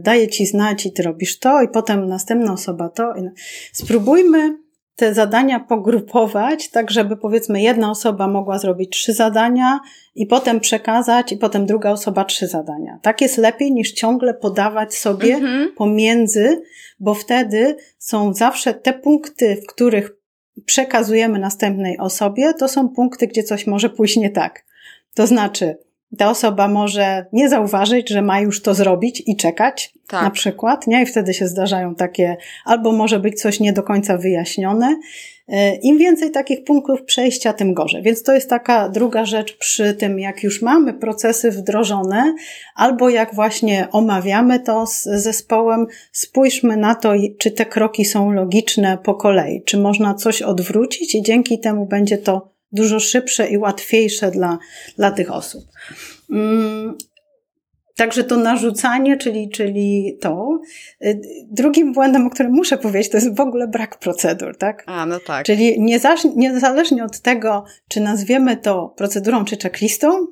[0.00, 3.14] daję ci znać i ty robisz to, i potem następna osoba to.
[3.72, 4.64] Spróbujmy
[4.96, 9.80] te zadania pogrupować, tak żeby powiedzmy jedna osoba mogła zrobić trzy zadania
[10.14, 12.98] i potem przekazać i potem druga osoba trzy zadania.
[13.02, 15.72] Tak jest lepiej niż ciągle podawać sobie mhm.
[15.76, 16.62] pomiędzy,
[17.00, 20.10] bo wtedy są zawsze te punkty, w których
[20.66, 24.64] przekazujemy następnej osobie, to są punkty, gdzie coś może pójść nie tak.
[25.14, 25.76] To znaczy,
[26.18, 30.22] ta osoba może nie zauważyć, że ma już to zrobić i czekać, tak.
[30.22, 31.02] na przykład, nie?
[31.02, 34.96] I wtedy się zdarzają takie, albo może być coś nie do końca wyjaśnione.
[35.48, 38.02] E, Im więcej takich punktów przejścia, tym gorzej.
[38.02, 42.34] Więc to jest taka druga rzecz przy tym, jak już mamy procesy wdrożone,
[42.74, 48.98] albo jak właśnie omawiamy to z zespołem, spójrzmy na to, czy te kroki są logiczne
[49.04, 54.30] po kolei, czy można coś odwrócić i dzięki temu będzie to dużo szybsze i łatwiejsze
[54.30, 54.58] dla,
[54.96, 55.64] dla tych osób.
[57.96, 60.60] Także to narzucanie, czyli, czyli to.
[61.04, 61.20] Y,
[61.50, 64.84] drugim błędem, o którym muszę powiedzieć, to jest w ogóle brak procedur, tak?
[64.86, 65.46] A, no tak.
[65.46, 65.80] Czyli
[66.36, 70.26] niezależnie od tego, czy nazwiemy to procedurą czy checklistą,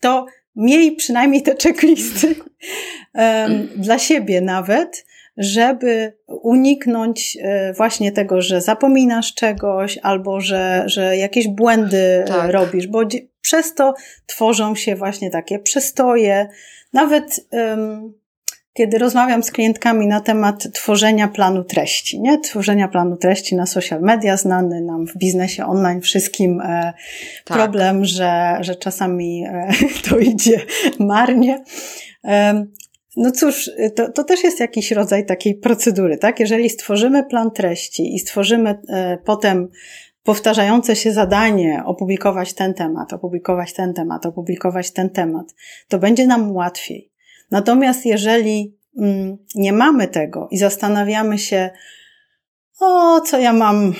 [0.00, 0.26] to
[0.56, 2.34] miej przynajmniej te checklisty
[3.86, 5.06] dla siebie nawet,
[5.36, 12.50] żeby uniknąć e, właśnie tego, że zapominasz czegoś albo że, że jakieś błędy e, tak.
[12.50, 13.02] robisz, bo
[13.40, 13.94] przez to
[14.26, 16.48] tworzą się właśnie takie przestoje.
[16.96, 18.12] Nawet um,
[18.72, 22.40] kiedy rozmawiam z klientkami na temat tworzenia planu treści, nie?
[22.40, 26.92] Tworzenia planu treści na social media, znany nam w biznesie online wszystkim e,
[27.44, 27.58] tak.
[27.58, 29.68] problem, że, że czasami e,
[30.08, 30.60] to idzie
[30.98, 31.64] marnie.
[32.24, 32.66] E,
[33.16, 36.40] no cóż, to, to też jest jakiś rodzaj takiej procedury, tak?
[36.40, 39.68] Jeżeli stworzymy plan treści i stworzymy e, potem
[40.26, 45.54] powtarzające się zadanie opublikować ten temat, opublikować ten temat, opublikować ten temat,
[45.88, 47.12] to będzie nam łatwiej.
[47.50, 51.70] Natomiast jeżeli mm, nie mamy tego i zastanawiamy się,
[52.80, 53.94] o co ja mam,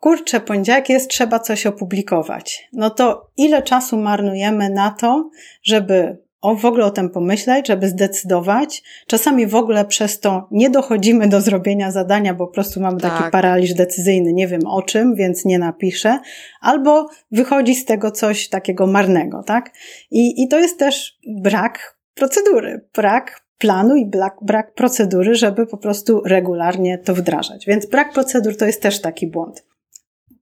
[0.00, 5.30] kurczę, poniedziałek jest, trzeba coś opublikować, no to ile czasu marnujemy na to,
[5.62, 8.82] żeby o, w ogóle o tym pomyśleć, żeby zdecydować.
[9.06, 13.18] Czasami w ogóle przez to nie dochodzimy do zrobienia zadania, bo po prostu mamy tak.
[13.18, 16.18] taki paraliż decyzyjny, nie wiem o czym, więc nie napiszę.
[16.60, 19.72] Albo wychodzi z tego coś takiego marnego, tak?
[20.10, 25.76] I, i to jest też brak procedury, brak planu i brak, brak procedury, żeby po
[25.76, 27.66] prostu regularnie to wdrażać.
[27.66, 29.69] Więc brak procedur to jest też taki błąd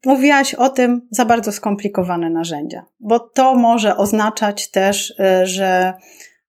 [0.07, 5.95] mówiłaś o tym za bardzo skomplikowane narzędzia, bo to może oznaczać też, y, że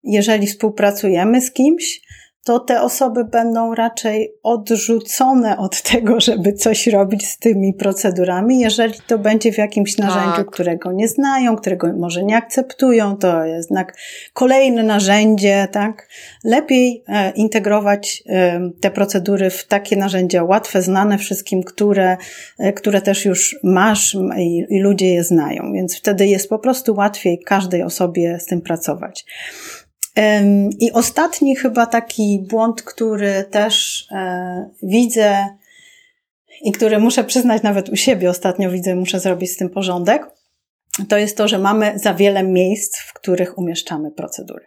[0.03, 2.01] jeżeli współpracujemy z kimś,
[2.49, 8.93] to te osoby będą raczej odrzucone od tego, żeby coś robić z tymi procedurami, jeżeli
[9.07, 10.51] to będzie w jakimś narzędziu, tak.
[10.51, 13.97] którego nie znają, którego może nie akceptują, to jest znak
[14.33, 16.09] kolejne narzędzie, tak?
[16.43, 22.17] Lepiej e, integrować e, te procedury w takie narzędzia łatwe, znane wszystkim, które,
[22.59, 26.95] e, które też już masz i, i ludzie je znają, więc wtedy jest po prostu
[26.95, 29.25] łatwiej każdej osobie z tym pracować.
[30.79, 35.45] I ostatni chyba taki błąd, który też e, widzę
[36.61, 40.27] i który muszę przyznać nawet u siebie ostatnio widzę, muszę zrobić z tym porządek,
[41.09, 44.65] to jest to, że mamy za wiele miejsc, w których umieszczamy procedury.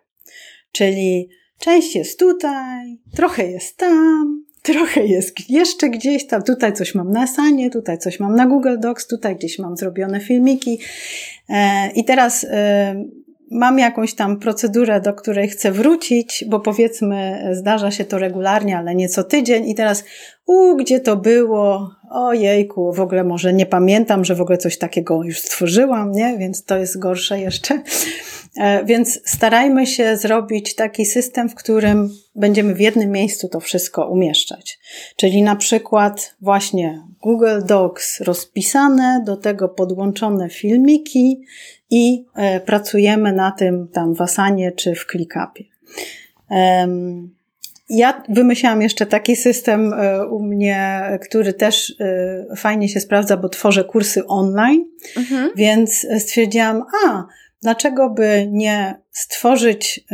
[0.73, 1.29] Czyli
[1.59, 7.27] część jest tutaj, trochę jest tam, trochę jest jeszcze gdzieś tam, tutaj coś mam na
[7.27, 10.79] Sanie, tutaj coś mam na Google Docs, tutaj gdzieś mam zrobione filmiki.
[11.49, 12.47] E, I teraz
[13.53, 18.95] mam jakąś tam procedurę, do której chcę wrócić, bo powiedzmy, zdarza się to regularnie, ale
[18.95, 20.05] nie co tydzień i teraz,
[20.47, 21.91] u, gdzie to było?
[22.11, 26.39] Ojejku, w ogóle może nie pamiętam, że w ogóle coś takiego już stworzyłam, nie?
[26.39, 27.83] Więc to jest gorsze jeszcze.
[28.57, 34.09] E, więc starajmy się zrobić taki system, w którym będziemy w jednym miejscu to wszystko
[34.09, 34.79] umieszczać.
[35.17, 41.45] Czyli na przykład właśnie Google Docs rozpisane, do tego podłączone filmiki
[41.93, 45.65] i e, pracujemy na tym tam w Asanie czy w ClickUpie.
[47.89, 51.95] Ja wymyślałam jeszcze taki system e, u mnie, który też
[52.57, 54.85] fajnie się sprawdza, bo tworzę kursy online,
[55.17, 55.51] mhm.
[55.57, 57.25] więc stwierdziłam, a
[57.63, 60.05] dlaczego by nie stworzyć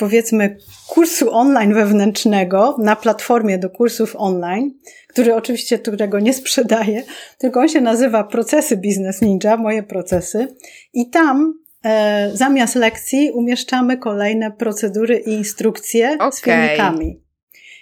[0.00, 0.56] powiedzmy
[0.88, 4.74] kursu online wewnętrznego na platformie do kursów online,
[5.08, 7.02] który oczywiście którego nie sprzedaję,
[7.38, 10.48] tylko on się nazywa Procesy Business Ninja, moje procesy
[10.94, 16.32] i tam e, zamiast lekcji umieszczamy kolejne procedury i instrukcje okay.
[16.32, 17.20] z filmikami.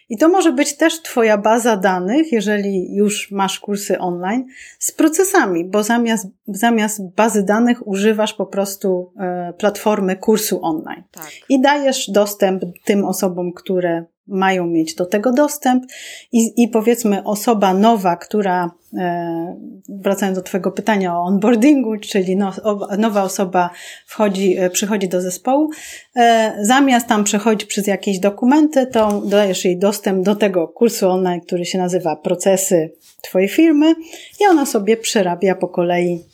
[0.09, 4.47] I to może być też Twoja baza danych, jeżeli już masz kursy online,
[4.79, 11.03] z procesami, bo zamiast, zamiast bazy danych używasz po prostu e, platformy kursu online.
[11.11, 11.31] Tak.
[11.49, 15.85] I dajesz dostęp tym osobom, które mają mieć do tego dostęp
[16.33, 19.57] i, i powiedzmy osoba nowa, która, e,
[19.89, 22.53] wracając do Twojego pytania o onboardingu, czyli no,
[22.99, 23.71] nowa osoba
[24.07, 25.71] wchodzi, e, przychodzi do zespołu,
[26.17, 31.41] e, zamiast tam przechodzić przez jakieś dokumenty, to dajesz jej dostęp do tego kursu online,
[31.41, 33.95] który się nazywa Procesy Twojej firmy
[34.41, 36.25] i ona sobie przerabia po kolei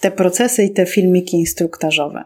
[0.00, 2.24] te procesy i te filmiki instruktażowe.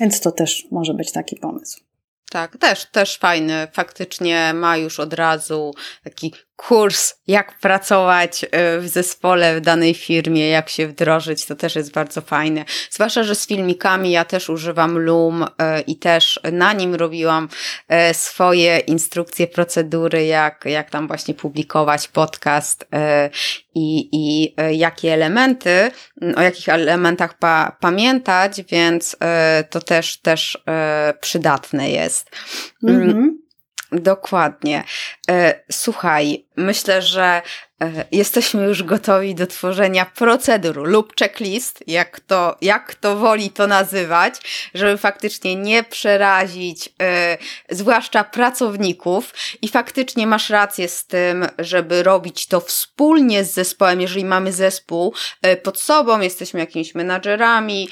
[0.00, 1.87] Więc to też może być taki pomysł.
[2.30, 3.68] Tak, też, też fajny.
[3.72, 5.74] Faktycznie ma już od razu
[6.04, 8.48] taki kurs, jak pracować y,
[8.80, 12.64] w zespole w danej firmie, jak się wdrożyć, to też jest bardzo fajne.
[12.90, 15.46] Zwłaszcza, że z filmikami ja też używam Loom y,
[15.86, 17.48] i też na nim robiłam
[18.10, 22.88] y, swoje instrukcje, procedury, jak, jak tam właśnie publikować podcast
[23.74, 25.90] i, i jakie elementy,
[26.36, 29.16] o jakich elementach pa, pamiętać, więc
[29.70, 30.64] to też, też
[31.20, 32.30] przydatne jest.
[32.82, 33.47] Mm -hmm.
[33.92, 34.84] Dokładnie.
[35.30, 37.42] E, słuchaj, myślę, że
[37.82, 43.66] e, jesteśmy już gotowi do tworzenia procedur lub checklist, jak to, jak to woli to
[43.66, 44.34] nazywać,
[44.74, 47.38] żeby faktycznie nie przerazić, e,
[47.70, 49.34] zwłaszcza pracowników.
[49.62, 55.14] I faktycznie masz rację z tym, żeby robić to wspólnie z zespołem, jeżeli mamy zespół
[55.62, 57.88] pod sobą, jesteśmy jakimiś menadżerami,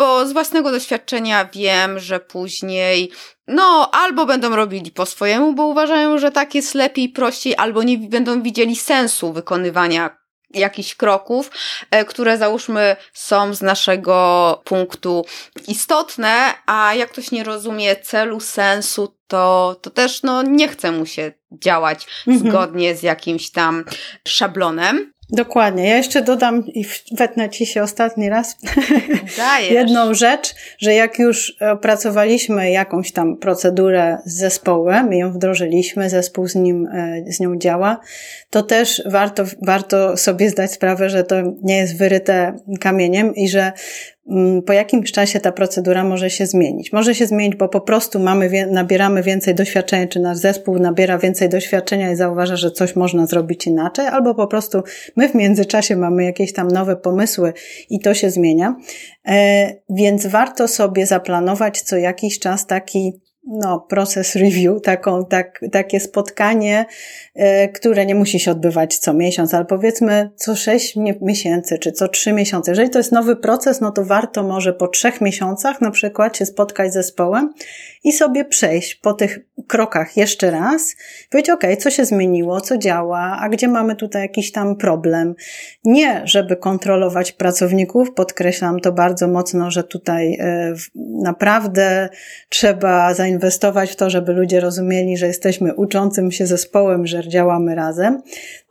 [0.00, 3.12] bo z własnego doświadczenia wiem, że później
[3.46, 7.98] no, albo będą robili po swojemu, bo uważają, że tak jest lepiej, prościej, albo nie
[7.98, 10.16] będą widzieli sensu wykonywania
[10.50, 11.50] jakichś kroków,
[11.90, 15.24] e, które załóżmy są z naszego punktu
[15.68, 21.06] istotne, a jak ktoś nie rozumie celu, sensu, to, to też no, nie chce mu
[21.06, 22.50] się działać mhm.
[22.50, 23.84] zgodnie z jakimś tam
[24.28, 25.12] szablonem.
[25.32, 25.88] Dokładnie.
[25.88, 28.56] Ja jeszcze dodam i wetnę Ci się ostatni raz
[29.36, 29.70] Dajesz.
[29.70, 36.48] jedną rzecz, że jak już opracowaliśmy jakąś tam procedurę z zespołem i ją wdrożyliśmy, zespół
[36.48, 38.00] z, nim, e, z nią działa,
[38.50, 43.72] to też warto, warto sobie zdać sprawę, że to nie jest wyryte kamieniem i że
[44.66, 46.92] po jakimś czasie ta procedura może się zmienić.
[46.92, 51.48] Może się zmienić, bo po prostu mamy, nabieramy więcej doświadczenia, czy nasz zespół nabiera więcej
[51.48, 54.82] doświadczenia i zauważa, że coś można zrobić inaczej, albo po prostu
[55.16, 57.52] my w międzyczasie mamy jakieś tam nowe pomysły
[57.90, 58.76] i to się zmienia.
[59.28, 66.00] E, więc warto sobie zaplanować co jakiś czas taki no, proces review, taką, tak, takie
[66.00, 66.86] spotkanie,
[67.34, 72.08] e, które nie musi się odbywać co miesiąc, ale powiedzmy co sześć miesięcy, czy co
[72.08, 72.70] trzy miesiące.
[72.70, 76.46] Jeżeli to jest nowy proces, no to warto może po trzech miesiącach na przykład się
[76.46, 77.52] spotkać z zespołem
[78.04, 80.96] i sobie przejść po tych krokach jeszcze raz,
[81.30, 85.34] powiedzieć, ok, co się zmieniło, co działa, a gdzie mamy tutaj jakiś tam problem.
[85.84, 90.74] Nie, żeby kontrolować pracowników, podkreślam to bardzo mocno, że tutaj e,
[91.22, 92.08] naprawdę
[92.48, 98.22] trzeba zainwestować w to, żeby ludzie rozumieli, że jesteśmy uczącym się zespołem, że działamy razem,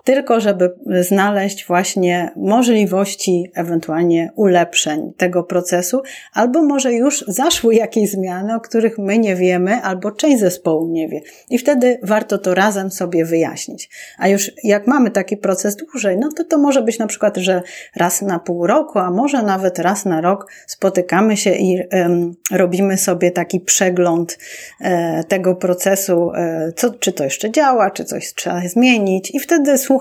[0.09, 6.01] tylko żeby znaleźć właśnie możliwości ewentualnie ulepszeń tego procesu,
[6.33, 11.07] albo może już zaszły jakieś zmiany, o których my nie wiemy, albo część zespołu nie
[11.07, 11.21] wie.
[11.49, 13.89] I wtedy warto to razem sobie wyjaśnić.
[14.17, 17.61] A już jak mamy taki proces dłużej, no to to może być na przykład, że
[17.95, 22.97] raz na pół roku, a może nawet raz na rok spotykamy się i um, robimy
[22.97, 24.37] sobie taki przegląd
[24.81, 29.77] e, tego procesu, e, co, czy to jeszcze działa, czy coś trzeba zmienić i wtedy
[29.77, 29.98] słuchamy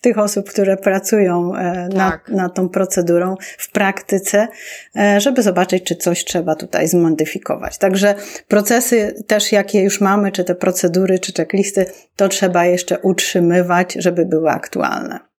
[0.00, 2.28] tych osób, które pracują e, na, tak.
[2.28, 4.48] na tą procedurą w praktyce,
[4.96, 7.78] e, żeby zobaczyć, czy coś trzeba tutaj zmodyfikować.
[7.78, 8.14] Także
[8.48, 14.26] procesy też, jakie już mamy, czy te procedury, czy checklisty, to trzeba jeszcze utrzymywać, żeby
[14.26, 15.29] były aktualne.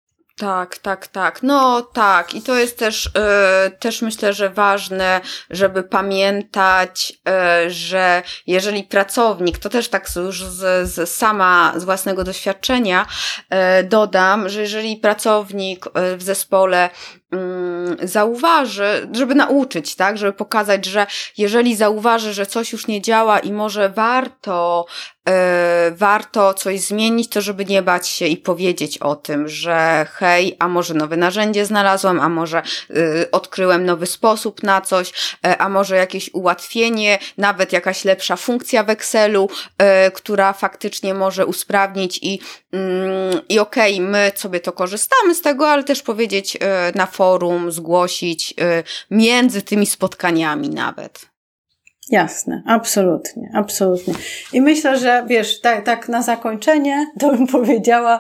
[0.41, 1.43] Tak, tak, tak.
[1.43, 2.33] No tak.
[2.33, 3.09] I to jest też,
[3.65, 10.43] yy, też myślę, że ważne, żeby pamiętać, yy, że jeżeli pracownik, to też tak już
[10.43, 13.05] z, z sama, z własnego doświadczenia
[13.51, 15.85] yy, dodam, że jeżeli pracownik
[16.17, 16.89] w zespole
[18.03, 21.07] zauważy, żeby nauczyć, tak, żeby pokazać, że
[21.37, 24.85] jeżeli zauważy, że coś już nie działa i może warto,
[25.27, 25.33] yy,
[25.91, 30.67] warto coś zmienić, to żeby nie bać się i powiedzieć o tym, że hej, a
[30.67, 35.95] może nowe narzędzie znalazłam, a może yy, odkryłem nowy sposób na coś, yy, a może
[35.95, 39.49] jakieś ułatwienie, nawet jakaś lepsza funkcja w Excelu,
[40.13, 42.39] która faktycznie może usprawnić i,
[42.71, 46.57] mm, i okej, okay, my sobie to korzystamy z tego, ale też powiedzieć
[46.95, 47.20] na forum,
[47.71, 51.31] zgłosić y, między tymi spotkaniami nawet.
[52.09, 54.13] Jasne, absolutnie, absolutnie.
[54.53, 58.19] I myślę, że wiesz, tak, tak na zakończenie to bym powiedziała,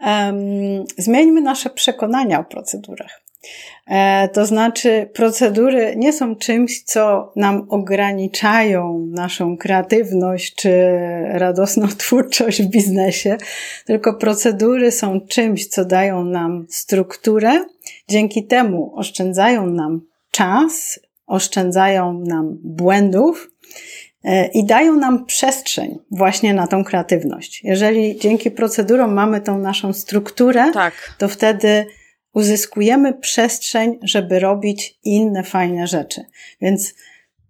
[0.00, 3.25] um, zmieńmy nasze przekonania o procedurach.
[3.86, 10.72] E, to znaczy, procedury nie są czymś, co nam ograniczają naszą kreatywność czy
[11.28, 13.36] radosną twórczość w biznesie,
[13.84, 17.64] tylko procedury są czymś, co dają nam strukturę.
[18.08, 23.50] Dzięki temu oszczędzają nam czas, oszczędzają nam błędów
[24.24, 27.60] e, i dają nam przestrzeń właśnie na tą kreatywność.
[27.64, 31.14] Jeżeli dzięki procedurom mamy tą naszą strukturę, tak.
[31.18, 31.86] to wtedy
[32.36, 36.24] uzyskujemy przestrzeń, żeby robić inne fajne rzeczy.
[36.60, 36.94] Więc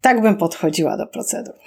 [0.07, 1.55] tak bym podchodziła do procedur.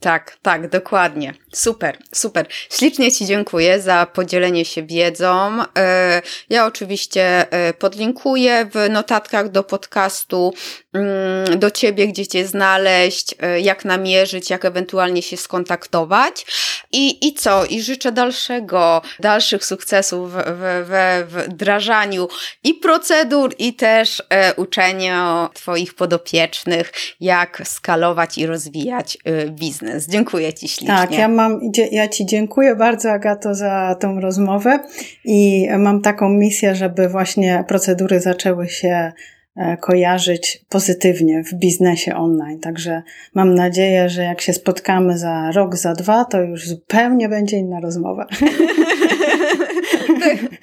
[0.00, 1.34] Tak, tak, dokładnie.
[1.52, 2.46] Super, super.
[2.70, 5.62] Ślicznie Ci dziękuję za podzielenie się wiedzą.
[5.78, 10.54] E, ja oczywiście e, podlinkuję w notatkach do podcastu
[10.92, 16.46] mm, do Ciebie, gdzie Cię znaleźć, e, jak namierzyć, jak ewentualnie się skontaktować.
[16.92, 17.64] I, i co?
[17.64, 22.28] I życzę dalszego, dalszych sukcesów w, w, w wdrażaniu
[22.64, 24.22] i procedur, i też
[24.56, 30.08] uczeniu Twoich podopiecznych, jak skalować i rozwijać y, biznes.
[30.08, 30.96] Dziękuję Ci ślicznie.
[30.96, 31.60] Tak, ja mam,
[31.90, 34.78] ja Ci dziękuję bardzo Agato za tą rozmowę
[35.24, 39.12] i mam taką misję, żeby właśnie procedury zaczęły się
[39.56, 42.60] e, kojarzyć pozytywnie w biznesie online.
[42.60, 43.02] Także
[43.34, 47.80] mam nadzieję, że jak się spotkamy za rok, za dwa, to już zupełnie będzie inna
[47.80, 48.26] rozmowa.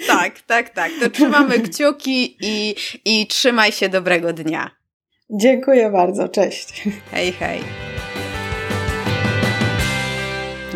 [0.07, 0.91] tak, tak, tak.
[1.01, 4.84] To trzymamy kciuki i, i trzymaj się dobrego dnia.
[5.29, 6.83] Dziękuję bardzo, cześć.
[7.11, 7.61] Hej, hej.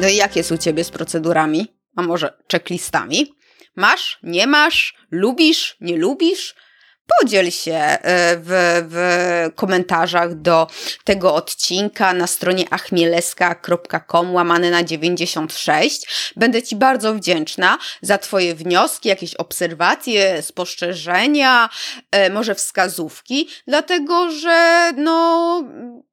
[0.02, 1.68] No i jak jest u ciebie z procedurami?
[1.96, 3.34] A może checklistami?
[3.76, 4.20] Masz?
[4.24, 4.96] Nie masz?
[5.12, 5.78] Lubisz?
[5.82, 6.56] Nie lubisz?
[7.20, 7.98] Podziel się e,
[8.38, 8.50] w,
[8.90, 10.68] w komentarzach do
[11.04, 16.34] tego odcinka na stronie achmieleska.com łamane na 96.
[16.36, 21.70] Będę Ci bardzo wdzięczna za Twoje wnioski, jakieś obserwacje, spostrzeżenia,
[22.12, 25.64] e, może wskazówki, dlatego że no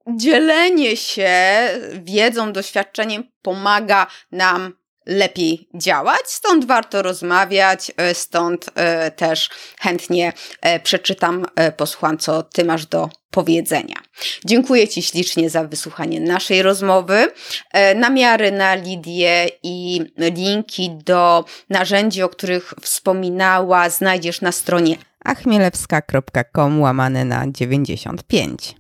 [0.07, 1.31] dzielenie się
[1.93, 4.73] wiedzą, doświadczeniem pomaga nam
[5.07, 11.47] lepiej działać, stąd warto rozmawiać, e, stąd e, też chętnie e, przeczytam,
[11.77, 13.97] posłucham, co Ty masz do powiedzenia.
[14.45, 17.33] Dziękuję Ci ślicznie za wysłuchanie naszej rozmowy.
[17.97, 27.25] Namiary na Lidię i linki do narzędzi, o których wspominała, znajdziesz na stronie achmielewska.com łamane
[27.25, 28.75] na 95.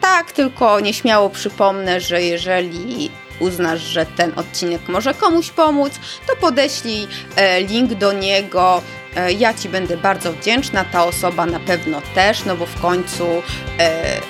[0.00, 3.10] Tak, tylko nieśmiało przypomnę, że jeżeli
[3.42, 5.92] uznasz, że ten odcinek może komuś pomóc,
[6.26, 8.82] to podeślij e, link do niego.
[9.16, 13.42] E, ja Ci będę bardzo wdzięczna, ta osoba na pewno też, no bo w końcu
[13.78, 14.20] e,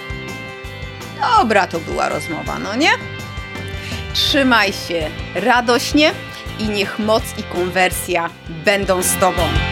[1.20, 2.90] dobra to była rozmowa, no nie?
[4.14, 6.12] Trzymaj się radośnie
[6.58, 8.30] i niech moc i konwersja
[8.64, 9.71] będą z Tobą.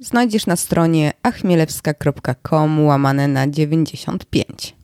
[0.00, 4.79] Znajdziesz na stronie achmielewska.com łamane na 95.